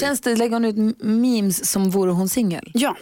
Känns 0.00 0.20
det, 0.20 0.36
lägger 0.36 0.52
hon 0.52 0.64
ut 0.64 0.96
memes 1.02 1.70
som 1.70 1.90
vore 1.90 2.10
hon 2.10 2.28
singel? 2.28 2.70
Ja, 2.74 2.96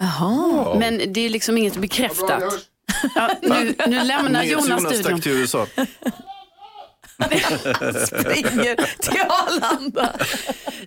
Jaha. 0.00 0.78
men 0.78 1.12
det 1.12 1.20
är 1.20 1.30
liksom 1.30 1.58
inget 1.58 1.76
bekräftat. 1.76 2.42
Ja, 3.14 3.30
nu, 3.42 3.74
nu 3.86 4.04
lämnar 4.04 4.44
Jonas 4.44 4.68
Jonas 4.68 4.98
studion. 4.98 5.66
Springer 8.06 8.76
till 9.02 9.20
Arlanda. 9.20 10.12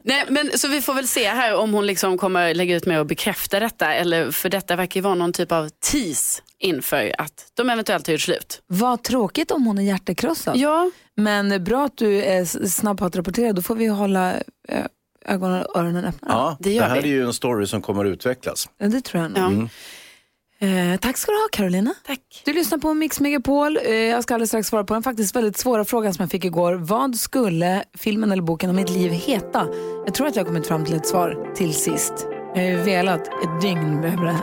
Nej, 0.04 0.26
men, 0.30 0.52
så 0.56 0.68
vi 0.68 0.82
får 0.82 0.94
väl 0.94 1.08
se 1.08 1.28
här 1.30 1.56
om 1.56 1.74
hon 1.74 1.86
liksom 1.88 2.18
kommer 2.18 2.54
lägga 2.54 2.76
ut 2.76 2.86
med 2.86 3.00
och 3.00 3.06
bekräfta 3.06 3.60
detta. 3.60 3.94
Eller, 3.94 4.32
för 4.32 4.50
detta 4.50 4.76
verkar 4.76 5.00
ju 5.00 5.04
vara 5.04 5.16
någon 5.16 5.34
typ 5.34 5.52
av 5.52 5.70
tease 5.70 6.42
inför 6.60 7.16
att 7.18 7.46
de 7.54 7.70
eventuellt 7.70 8.08
har 8.08 8.12
gjort 8.12 8.22
slut. 8.22 8.62
Vad 8.68 9.04
tråkigt 9.04 9.52
om 9.52 9.66
hon 9.66 9.78
är 9.78 9.84
hjärtekrossad. 9.84 10.58
Ja, 10.58 10.92
Men 11.16 11.64
bra 11.64 11.86
att 11.86 11.98
du 11.98 12.24
är 12.24 12.46
snabb 12.68 13.00
på 13.00 13.06
att 13.06 13.16
rapportera. 13.16 13.54
Då 13.54 13.62
får 13.62 13.76
vi 13.76 13.88
hålla 13.88 14.34
eh, 14.68 14.86
ögonen 15.26 15.66
och 15.66 15.78
öronen 15.80 16.06
öppna. 16.06 16.28
Ja, 16.32 16.58
det 16.60 16.70
det, 16.70 16.76
gör 16.76 16.84
här 16.88 17.02
vi. 17.02 17.10
är 17.10 17.14
ju 17.14 17.26
en 17.26 17.34
story 17.34 17.68
som 17.68 17.82
kommer 17.82 18.06
att 18.06 18.10
utvecklas. 18.10 18.70
Ja, 18.78 18.88
det 18.88 19.02
tror 19.02 19.24
jag 19.24 19.32
nog. 19.32 19.40
ja. 19.42 19.48
Mm. 19.48 19.70
Eh, 20.64 20.98
tack 21.00 21.18
ska 21.18 21.32
du 21.32 21.38
ha 21.38 21.48
Carolina. 21.52 21.94
tack. 22.08 22.20
Du 22.46 22.54
lyssnar 22.54 22.78
på 22.78 22.94
Mix 22.94 23.20
Megapol. 23.20 23.78
Eh, 23.86 23.94
jag 23.94 24.24
ska 24.24 24.34
alldeles 24.34 24.50
strax 24.50 24.68
svara 24.68 24.84
på 24.84 24.94
den 24.94 25.04
faktiskt 25.04 25.36
väldigt 25.36 25.58
svåra 25.58 25.86
frågan 25.86 26.14
som 26.14 26.24
jag 26.24 26.32
fick 26.32 26.46
igår. 26.46 26.74
Vad 26.74 27.16
skulle 27.16 27.84
filmen 27.98 28.32
eller 28.32 28.44
boken 28.44 28.70
om 28.70 28.76
mitt 28.76 28.90
liv 28.90 29.12
heta? 29.12 29.68
Jag 30.06 30.14
tror 30.14 30.28
att 30.28 30.36
jag 30.36 30.44
har 30.44 30.48
kommit 30.48 30.68
fram 30.68 30.86
till 30.86 30.96
ett 30.96 31.08
svar 31.08 31.54
till 31.56 31.74
sist. 31.74 32.14
Jag 32.56 32.62
har 32.62 32.70
ju 32.70 32.78
velat 32.78 33.28
ett 33.28 33.62
dygn 33.62 34.04
över 34.04 34.26
det 34.26 34.32
här. 34.32 34.42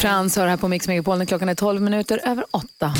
Frans 0.00 0.36
hör 0.36 0.46
här 0.46 0.56
på 0.56 0.68
Mix 0.68 0.88
Megapol 0.88 1.18
när 1.18 1.24
klockan 1.24 1.48
är 1.48 1.54
12 1.54 1.82
minuter 1.82 2.20
över 2.24 2.44
8. 2.50 2.92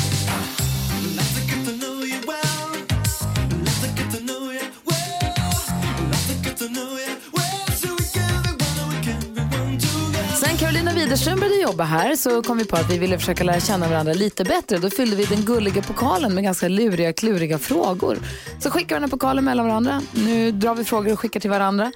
Widerström 11.11 11.39
började 11.39 11.61
jobba 11.61 11.83
här 11.83 12.15
så 12.15 12.43
kom 12.43 12.57
vi 12.57 12.65
på 12.65 12.75
att 12.75 12.89
vi 12.89 12.97
ville 12.97 13.19
försöka 13.19 13.43
lära 13.43 13.59
känna 13.59 13.89
varandra 13.89 14.13
lite 14.13 14.43
bättre. 14.43 14.77
Då 14.77 14.89
fyllde 14.89 15.15
vi 15.15 15.25
den 15.25 15.41
gulliga 15.41 15.81
pokalen 15.81 16.35
med 16.35 16.43
ganska 16.43 16.67
luriga, 16.67 17.13
kluriga 17.13 17.59
frågor. 17.59 18.17
Så 18.59 18.69
skickar 18.69 18.87
vi 18.87 18.93
den 18.93 19.03
här 19.03 19.09
pokalen 19.09 19.45
mellan 19.45 19.67
varandra. 19.67 20.01
Nu 20.11 20.51
drar 20.51 20.75
vi 20.75 20.83
frågor 20.83 21.13
och 21.13 21.19
skickar 21.19 21.39
till 21.39 21.49
varandra. 21.49 21.91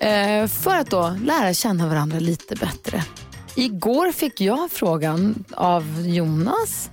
Eh, 0.00 0.46
för 0.46 0.76
att 0.76 0.90
då 0.90 1.16
lära 1.24 1.54
känna 1.54 1.88
varandra 1.88 2.18
lite 2.18 2.56
bättre. 2.56 3.04
Igår 3.56 4.12
fick 4.12 4.40
jag 4.40 4.70
frågan 4.70 5.44
av 5.52 6.06
Jonas. 6.06 6.90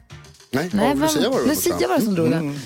Nej, 0.52 0.70
Nej, 0.74 0.92
av 0.92 1.00
Lucia 1.00 1.30
var 1.30 1.40
det 1.40 1.48
Lucia 1.48 1.88
var 1.88 1.96
det 1.96 2.06
som 2.06 2.16
drog 2.16 2.30
den. 2.30 2.60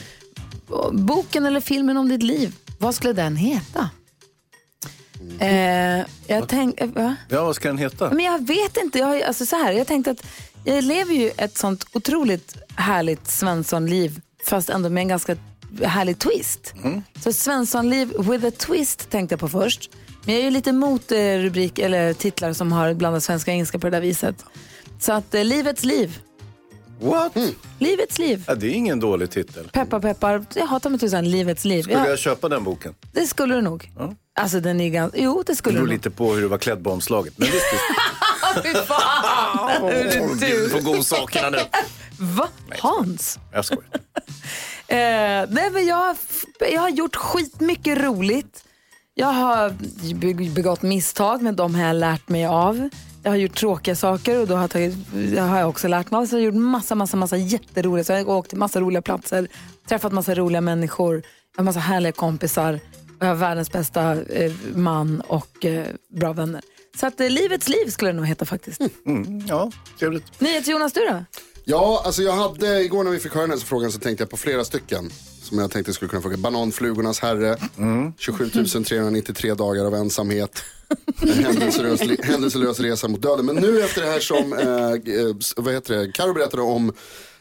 Boken 0.92 1.46
eller 1.46 1.62
filmen 1.62 1.98
om 1.98 2.10
ditt 2.10 2.24
liv, 2.24 2.56
vad 2.80 2.96
skulle 2.96 3.14
den 3.14 3.36
heta? 3.36 3.90
Eh, 5.40 6.06
jag 6.28 6.48
tänkte... 6.48 6.86
va? 6.86 7.16
Ja, 7.30 7.44
vad 7.44 7.56
ska 7.56 7.68
den 7.68 7.78
heta? 7.78 8.10
Men 8.10 8.26
jag 8.26 8.48
vet 8.48 8.78
inte. 8.78 9.00
Jag, 9.00 9.22
alltså 9.22 9.46
så 9.46 9.56
här, 9.56 9.72
jag 9.72 9.88
tänkte 9.88 10.12
att 10.12 10.26
jag 10.64 10.84
lever 10.84 11.14
ju 11.14 11.32
ett 11.38 11.58
sånt 11.58 11.86
otroligt 11.94 12.56
härligt 12.76 13.28
Svenssonliv 13.28 14.22
fast 14.46 14.70
ändå 14.70 14.90
med 14.90 15.02
en 15.02 15.08
ganska 15.08 15.36
härlig 15.84 16.20
twist. 16.20 16.74
Så 17.24 17.34
Svenssonliv 17.34 18.14
with 18.20 18.46
a 18.46 18.52
twist 18.58 19.10
tänkte 19.10 19.34
jag 19.34 19.40
på 19.40 19.50
först. 19.50 19.90
Men 20.26 20.36
jag 20.36 20.42
är 20.42 20.46
ju 20.46 20.52
lite 20.52 20.70
emot 20.70 21.12
eh, 21.12 21.18
rubrik 21.38 21.80
eller 21.80 22.14
titlar 22.14 22.54
som 22.54 22.72
har 22.72 22.94
blandat 22.94 23.24
svenska 23.24 23.52
och 23.52 23.54
engelska 23.54 23.80
på 23.80 23.88
det 23.88 23.92
där 23.98 24.02
viset. 24.02 24.46
Så 25.00 25.14
att 25.14 25.34
eh, 25.36 25.44
Livets 25.44 25.84
liv. 25.86 26.20
What? 27.02 27.38
Livets 27.80 28.20
liv. 28.20 28.44
Ja, 28.48 28.56
det 28.56 28.68
är 28.68 28.72
ingen 28.72 29.00
dålig 29.00 29.32
titel. 29.32 29.70
Peppar 29.74 30.00
peppar. 30.00 30.46
Jag 30.56 30.66
hatar 30.66 30.90
med 30.90 31.00
tusan 31.00 31.30
Livets 31.32 31.66
liv. 31.66 31.82
Skulle 31.84 31.98
Ja, 31.98 32.08
jag 32.08 32.20
köpa 32.20 32.50
den 32.50 32.64
boken? 32.64 32.96
det 33.14 33.28
skulle 33.28 33.56
du 33.56 33.62
nog. 33.62 33.92
Ja. 33.98 34.14
Alltså 34.40 34.60
den 34.60 34.82
är 34.82 34.90
ganska... 34.90 35.18
Jo, 35.20 35.38
det 35.38 35.52
Det 35.52 35.56
skulle 35.56 35.74
beror 35.74 35.86
du 35.88 35.92
nog. 35.92 35.98
lite 35.98 36.10
på 36.10 36.34
hur 36.34 36.42
du 36.42 36.48
var 36.48 36.58
klädd 36.58 36.84
på 36.84 36.92
omslaget. 36.92 37.34
Men 37.38 37.48
visst, 37.48 37.66
visst. 37.74 38.64
Fy 38.64 38.74
fan! 38.74 39.68
Hörru 39.82 40.36
Bjud 40.36 40.72
på 40.72 40.80
godsakerna 40.80 41.50
nu. 41.50 41.58
Va? 42.20 42.48
Hans? 42.80 43.40
Jag 43.54 43.66
skojar. 43.66 43.84
Eh, 44.88 45.46
nej, 45.50 45.70
men 45.72 45.86
jag, 45.88 46.16
jag 46.72 46.82
har 46.82 46.90
gjort 46.90 47.16
skitmycket 47.16 47.98
roligt. 47.98 48.64
Jag 49.14 49.28
har 49.28 49.70
be- 50.16 50.50
begått 50.56 50.82
misstag, 50.82 51.42
men 51.42 51.56
de 51.56 51.76
har 51.76 51.84
jag 51.88 51.96
lärt 51.96 52.30
mig 52.30 52.46
av. 52.46 52.90
Jag 53.24 53.32
har 53.32 53.36
gjort 53.38 53.56
tråkiga 53.56 53.96
saker 53.96 54.40
och 54.42 54.48
då 54.48 54.54
har 54.56 54.62
jag, 54.62 54.70
tagit, 54.72 54.96
det 55.14 55.40
har 55.42 55.60
jag 55.60 55.70
också 55.70 55.88
lärt 55.88 56.12
mig 56.12 56.18
av. 56.18 56.26
Så 56.26 56.36
jag 56.36 56.40
har 56.40 56.46
gjort 56.46 56.56
massa, 56.56 56.96
massa, 56.96 57.18
massa 57.18 57.38
jätteroliga 57.38 58.04
så 58.04 58.12
Jag 58.14 58.26
har 58.26 58.36
åkt 58.36 58.50
till 58.50 58.58
massa 58.58 58.80
roliga 58.82 59.02
platser, 59.02 59.48
träffat 59.90 60.12
massa 60.12 60.36
roliga 60.36 60.62
människor, 60.62 61.16
jag 61.16 61.24
har 61.58 61.64
massa 61.64 61.80
härliga 61.80 62.12
kompisar 62.12 62.80
jag 63.20 63.28
har 63.28 63.36
världens 63.36 63.72
bästa 63.72 64.22
eh, 64.24 64.52
man 64.76 65.22
och 65.22 65.66
eh, 65.66 65.86
bra 66.10 66.34
vänner. 66.34 66.62
Så 67.00 67.08
att 67.08 67.20
eh, 67.20 67.30
livets 67.30 67.70
liv 67.70 67.90
skulle 67.90 68.12
det 68.12 68.18
nog 68.18 68.26
heta 68.26 68.46
faktiskt. 68.46 68.82
Mm, 69.06 69.46
ja, 69.48 69.72
trevligt. 70.00 70.42
NyhetsJonas, 70.42 70.94
du 70.94 71.00
då? 71.00 71.26
Ja, 71.64 72.02
alltså 72.06 72.22
jag 72.22 72.34
hade, 72.34 72.84
igår 72.84 73.04
när 73.04 73.12
vi 73.12 73.20
fick 73.20 73.34
höra 73.34 73.44
den 73.48 73.52
här 73.52 73.58
frågan 73.58 73.92
så 73.92 74.00
tänkte 74.00 74.22
jag 74.22 74.30
på 74.30 74.38
flera 74.38 74.66
stycken. 74.66 75.12
Som 75.42 75.60
jag 75.60 75.72
tänkte 75.72 75.94
skulle 75.94 76.10
kunna 76.10 76.22
fråga. 76.22 76.38
Bananflugornas 76.38 77.20
herre, 77.20 77.58
27 78.18 78.50
393 78.50 79.54
dagar 79.54 79.86
av 79.86 79.96
ensamhet. 79.96 80.64
En 81.22 81.46
händelselös, 81.46 82.02
händelselös 82.24 82.80
resa 82.80 83.08
mot 83.08 83.22
döden. 83.22 83.46
Men 83.46 83.56
nu 83.56 83.82
efter 83.82 84.02
det 84.02 84.08
här 84.08 84.20
som, 84.20 84.54
eh, 84.54 85.16
eh, 85.16 85.36
vad 85.58 85.74
heter 85.74 85.98
det, 85.98 86.12
Karo 86.12 86.34
berättade 86.34 86.64
om 86.64 86.94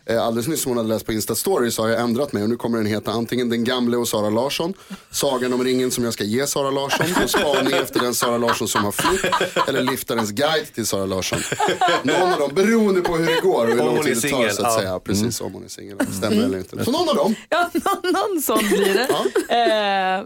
eh, 0.08 0.22
alldeles 0.24 0.48
nyss 0.48 0.62
som 0.62 0.70
hon 0.70 0.76
hade 0.76 0.88
läst 0.88 1.06
på 1.06 1.12
Insta 1.12 1.34
Story 1.34 1.70
så 1.70 1.82
har 1.82 1.88
jag 1.88 2.00
ändrat 2.00 2.32
mig 2.32 2.42
och 2.42 2.48
nu 2.48 2.56
kommer 2.56 2.78
den 2.78 2.86
heta 2.86 3.10
antingen 3.10 3.48
Den 3.48 3.64
gamle 3.64 3.96
och 3.96 4.08
Sara 4.08 4.30
Larsson, 4.30 4.74
Sagan 5.10 5.52
om 5.52 5.64
ringen 5.64 5.90
som 5.90 6.04
jag 6.04 6.12
ska 6.12 6.24
ge 6.24 6.46
Sara 6.46 6.70
Larsson, 6.70 7.06
och 7.24 7.30
spaning 7.30 7.72
efter 7.72 8.00
den 8.00 8.14
Sara 8.14 8.38
Larsson 8.38 8.68
som 8.68 8.84
har 8.84 8.92
flytt 8.92 9.68
eller 9.68 9.82
Liftarens 9.82 10.30
guide 10.30 10.74
till 10.74 10.86
Sara 10.86 11.06
Larsson. 11.06 11.38
Någon 12.02 12.32
av 12.32 12.38
dem, 12.38 12.50
beroende 12.54 13.00
på 13.00 13.16
hur 13.16 13.26
det 13.26 13.40
går 13.40 13.64
och 13.66 13.72
hur 13.72 13.80
Om 13.80 13.86
lång 13.86 13.96
hon 13.96 14.04
tid 14.04 14.16
det 14.22 14.30
tar 14.30 14.48
så 14.48 14.62
att 14.66 14.72
ja. 14.72 14.78
säga. 14.78 14.98
Precis, 15.00 15.40
om 15.40 15.52
hon 15.52 15.64
är 15.64 15.68
singel. 15.68 15.98
Stämmer 16.18 16.44
eller 16.44 16.58
inte. 16.58 16.84
Så 16.84 16.90
någon 16.90 17.08
av 17.08 17.14
dem. 17.16 17.34
Ja, 17.48 17.70
någon, 17.72 18.12
någon 18.12 18.42
sån 18.42 18.58
blir 18.58 18.94
det. 18.94 19.08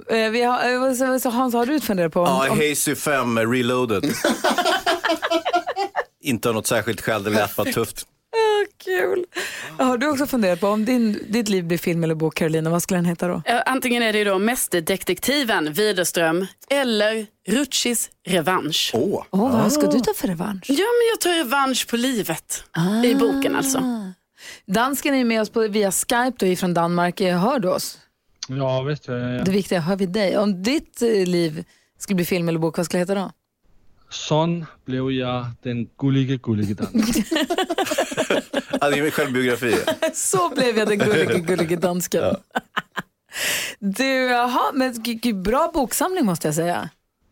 eh, 0.08 0.18
eh, 0.24 0.30
vi 0.30 0.42
har, 0.42 0.72
eh, 0.72 0.80
vad- 0.80 0.96
så, 0.96 1.20
så 1.20 1.30
Hans, 1.30 1.54
har 1.54 1.66
du 1.66 1.80
funderat 1.80 2.12
på? 2.12 2.20
Om, 2.20 2.26
Ja, 2.26 2.50
om, 2.50 2.58
Hazy 2.58 2.94
5 2.94 3.38
reloaded. 3.38 4.04
Inte 6.24 6.48
av 6.48 6.54
något 6.54 6.66
särskilt 6.66 7.00
skäl, 7.00 7.22
det 7.24 7.30
lät 7.30 7.56
bara 7.56 7.72
tufft. 7.72 8.06
Ah, 8.34 8.66
kul. 8.84 9.24
Har 9.78 9.98
du 9.98 10.08
också 10.10 10.26
funderat 10.26 10.60
på 10.60 10.66
om 10.68 10.84
din, 10.84 11.18
ditt 11.28 11.48
liv 11.48 11.64
blir 11.64 11.78
film 11.78 12.04
eller 12.04 12.14
bok, 12.14 12.34
Carolina, 12.34 12.70
vad 12.70 12.82
skulle 12.82 12.98
den 12.98 13.04
heta 13.04 13.28
då? 13.28 13.42
Eh, 13.46 13.60
Antingen 13.66 14.02
är 14.02 14.12
det 14.12 14.24
då 14.24 14.38
Mästerdetektiven 14.38 15.72
Widerström 15.72 16.46
eller 16.70 17.26
Rutschis 17.48 18.10
revansch. 18.26 18.90
Åh, 18.94 19.24
Åh, 19.30 19.62
vad 19.62 19.72
ska 19.72 19.86
du 19.90 20.00
ta 20.00 20.12
för 20.16 20.28
revansch? 20.28 20.64
Ja, 20.68 20.74
men 20.76 21.08
jag 21.12 21.20
tar 21.20 21.30
revansch 21.44 21.88
på 21.90 21.96
livet. 21.96 22.64
I 23.04 23.14
boken 23.14 23.56
alltså. 23.56 23.82
Dansken 24.66 25.14
är 25.14 25.24
med 25.24 25.40
oss 25.42 25.50
på, 25.50 25.68
via 25.68 25.92
Skype 25.92 26.32
då, 26.38 26.46
ifrån 26.46 26.74
Danmark. 26.74 27.20
Hör 27.20 27.58
du 27.58 27.68
oss? 27.68 27.98
Ja, 28.48 28.82
visst 28.82 29.06
hör 29.06 29.18
jag. 29.18 29.44
Det 29.44 29.50
Ja. 29.50 29.54
viktiga, 29.56 29.80
hör 29.80 29.96
vi 29.96 30.06
dig? 30.06 30.38
Om 30.38 30.62
ditt 30.62 31.02
eh, 31.02 31.08
liv 31.26 31.64
skulle 31.98 32.16
bli 32.16 32.24
film 32.24 32.48
eller 32.48 32.58
bok, 32.58 32.76
vad 32.76 32.86
skulle 32.86 33.04
det 33.04 33.12
heta 33.12 33.14
då? 33.14 33.30
Sån 34.12 34.66
blev 34.84 35.10
jag 35.10 35.46
den 35.62 35.88
gullige, 35.98 36.36
gullige 36.36 36.74
dans. 36.74 37.16
Ja, 38.80 38.90
det 38.90 38.98
är 38.98 39.02
min 39.02 39.10
självbiografi. 39.10 39.76
Så 40.14 40.48
blev 40.54 40.78
jag 40.78 40.88
den 40.88 40.98
gullige, 40.98 41.38
gullige 41.38 41.76
dansken. 41.76 42.36
Du, 43.78 44.04
jaha, 44.04 44.72
men 44.74 44.94
bra 45.42 45.70
boksamling 45.74 46.24
måste 46.24 46.48
jag 46.48 46.54
säga. 46.54 46.88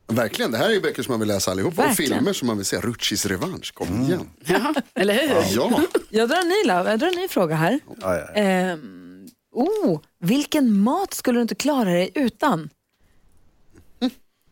verkligen. 0.08 0.50
Det 0.50 0.58
här 0.58 0.68
är 0.68 0.72
ju 0.72 0.80
böcker 0.80 1.02
som 1.02 1.12
man 1.12 1.20
vill 1.20 1.28
läsa 1.28 1.50
allihop. 1.50 1.72
Och 1.72 1.84
Verkligen. 1.84 2.12
filmer 2.14 2.32
som 2.32 2.46
man 2.46 2.56
vill 2.56 2.66
se. 2.66 2.76
Rutschis 2.80 3.26
revansch, 3.26 3.74
kom 3.74 4.02
igen. 4.02 4.28
Ja, 4.44 4.74
eller 4.94 5.14
hur? 5.14 5.56
Ja, 5.56 5.82
Jag 6.10 6.28
drar 6.28 6.36
en 6.36 6.48
ny, 6.48 6.70
lav- 6.70 6.88
jag 6.90 6.98
drar 6.98 7.08
en 7.08 7.14
ny 7.14 7.28
fråga 7.28 7.54
här. 7.56 7.80
Ja, 8.00 8.16
ja. 8.16 8.32
Ehm, 8.34 9.26
oh, 9.52 10.00
vilken 10.20 10.72
mat 10.78 11.14
skulle 11.14 11.38
du 11.38 11.42
inte 11.42 11.54
klara 11.54 11.90
dig 11.90 12.10
utan? 12.14 12.70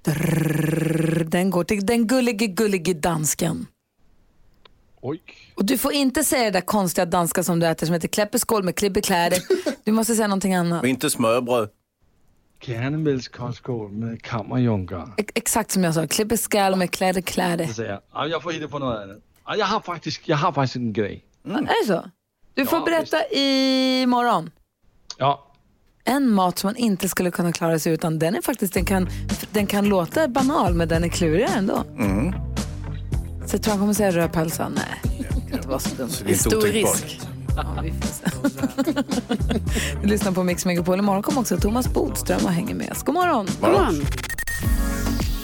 Drrrr, 0.04 0.87
den 1.30 1.50
går 1.50 1.64
till 1.64 1.86
den 1.86 2.06
gullige, 2.06 2.46
gullige 2.46 2.94
dansken. 2.94 3.66
Oj. 5.00 5.22
Och 5.54 5.64
du 5.64 5.78
får 5.78 5.92
inte 5.92 6.24
säga 6.24 6.44
det 6.44 6.50
där 6.50 6.60
konstiga 6.60 7.06
danska 7.06 7.42
som 7.42 7.60
du 7.60 7.66
äter 7.66 7.86
som 7.86 7.94
heter 7.94 8.08
kläppeskål 8.08 8.62
med 8.62 8.76
klibbekläder. 8.76 9.38
Du 9.84 9.92
måste 9.92 10.14
säga 10.14 10.26
någonting 10.28 10.54
annat. 10.54 10.82
Men 10.82 10.90
inte 10.90 11.10
smörbröd. 11.10 11.70
Kärnemælskostskål 12.60 13.90
med 13.92 14.22
kammerjunker. 14.22 15.08
Ex- 15.16 15.32
Exakt 15.34 15.70
som 15.70 15.84
jag 15.84 15.94
sa, 15.94 16.06
klibbeskal 16.06 16.76
med 16.76 16.90
kläder, 16.90 17.20
kläder. 17.20 17.70
Jag, 17.84 18.00
"Ah, 18.10 18.26
jag 18.26 18.42
får 18.42 18.52
hitta 18.52 18.68
på 18.68 18.78
något 18.78 18.96
annat. 19.02 19.18
Jag 19.58 19.66
har 19.66 19.80
faktiskt, 19.80 20.28
jag 20.28 20.36
har 20.36 20.52
faktiskt 20.52 20.76
en 20.76 20.92
grej. 20.92 21.24
Är 21.44 21.82
det 21.82 21.86
så? 21.86 22.10
Du 22.54 22.66
får 22.66 22.78
Ja, 22.78 22.84
berätta 22.84 23.28
imorgon. 23.34 24.50
Ja, 25.18 25.47
En 26.08 26.30
mat 26.30 26.58
som 26.58 26.68
man 26.68 26.76
inte 26.76 27.08
skulle 27.08 27.30
kunna 27.30 27.52
klara 27.52 27.78
sig 27.78 27.92
utan, 27.92 28.18
den 28.18 28.34
är 28.34 28.42
faktiskt, 28.42 28.74
den 28.74 28.84
kan, 28.84 29.08
den 29.52 29.66
kan 29.66 29.84
låta 29.88 30.28
banal 30.28 30.74
men 30.74 30.88
den 30.88 31.04
är 31.04 31.08
klurigare 31.08 31.50
ändå. 31.58 31.84
Så 33.46 33.54
jag 33.56 33.62
tror 33.62 33.72
han 33.72 33.80
kommer 33.80 33.94
säga 33.94 34.10
rödpölsa. 34.10 34.68
Nej, 34.68 34.84
det 35.18 35.40
kan 35.50 35.52
inte 35.58 35.68
vara 35.68 35.78
så 35.78 35.94
dumt. 35.94 36.08
Det 36.18 36.24
är 36.24 36.28
inte 36.28 36.38
Stor 36.40 36.56
otänkbart. 36.58 37.02
risk. 37.04 37.20
Ja, 37.56 37.82
vi 37.82 37.92
får 37.92 38.08
se. 38.08 38.24
Du 40.02 40.08
lyssnar 40.08 40.32
på 40.32 40.42
Mix 40.42 40.64
Megapol. 40.66 40.98
Imorgon 40.98 41.22
kommer 41.22 41.40
också 41.40 41.56
Thomas 41.56 41.92
Bodström 41.92 42.40
och 42.44 42.50
hänger 42.52 42.74
med 42.74 42.90
oss. 42.92 43.02
God 43.02 43.14
morgon! 43.14 43.46
God 43.60 43.70
morgon. 43.70 44.04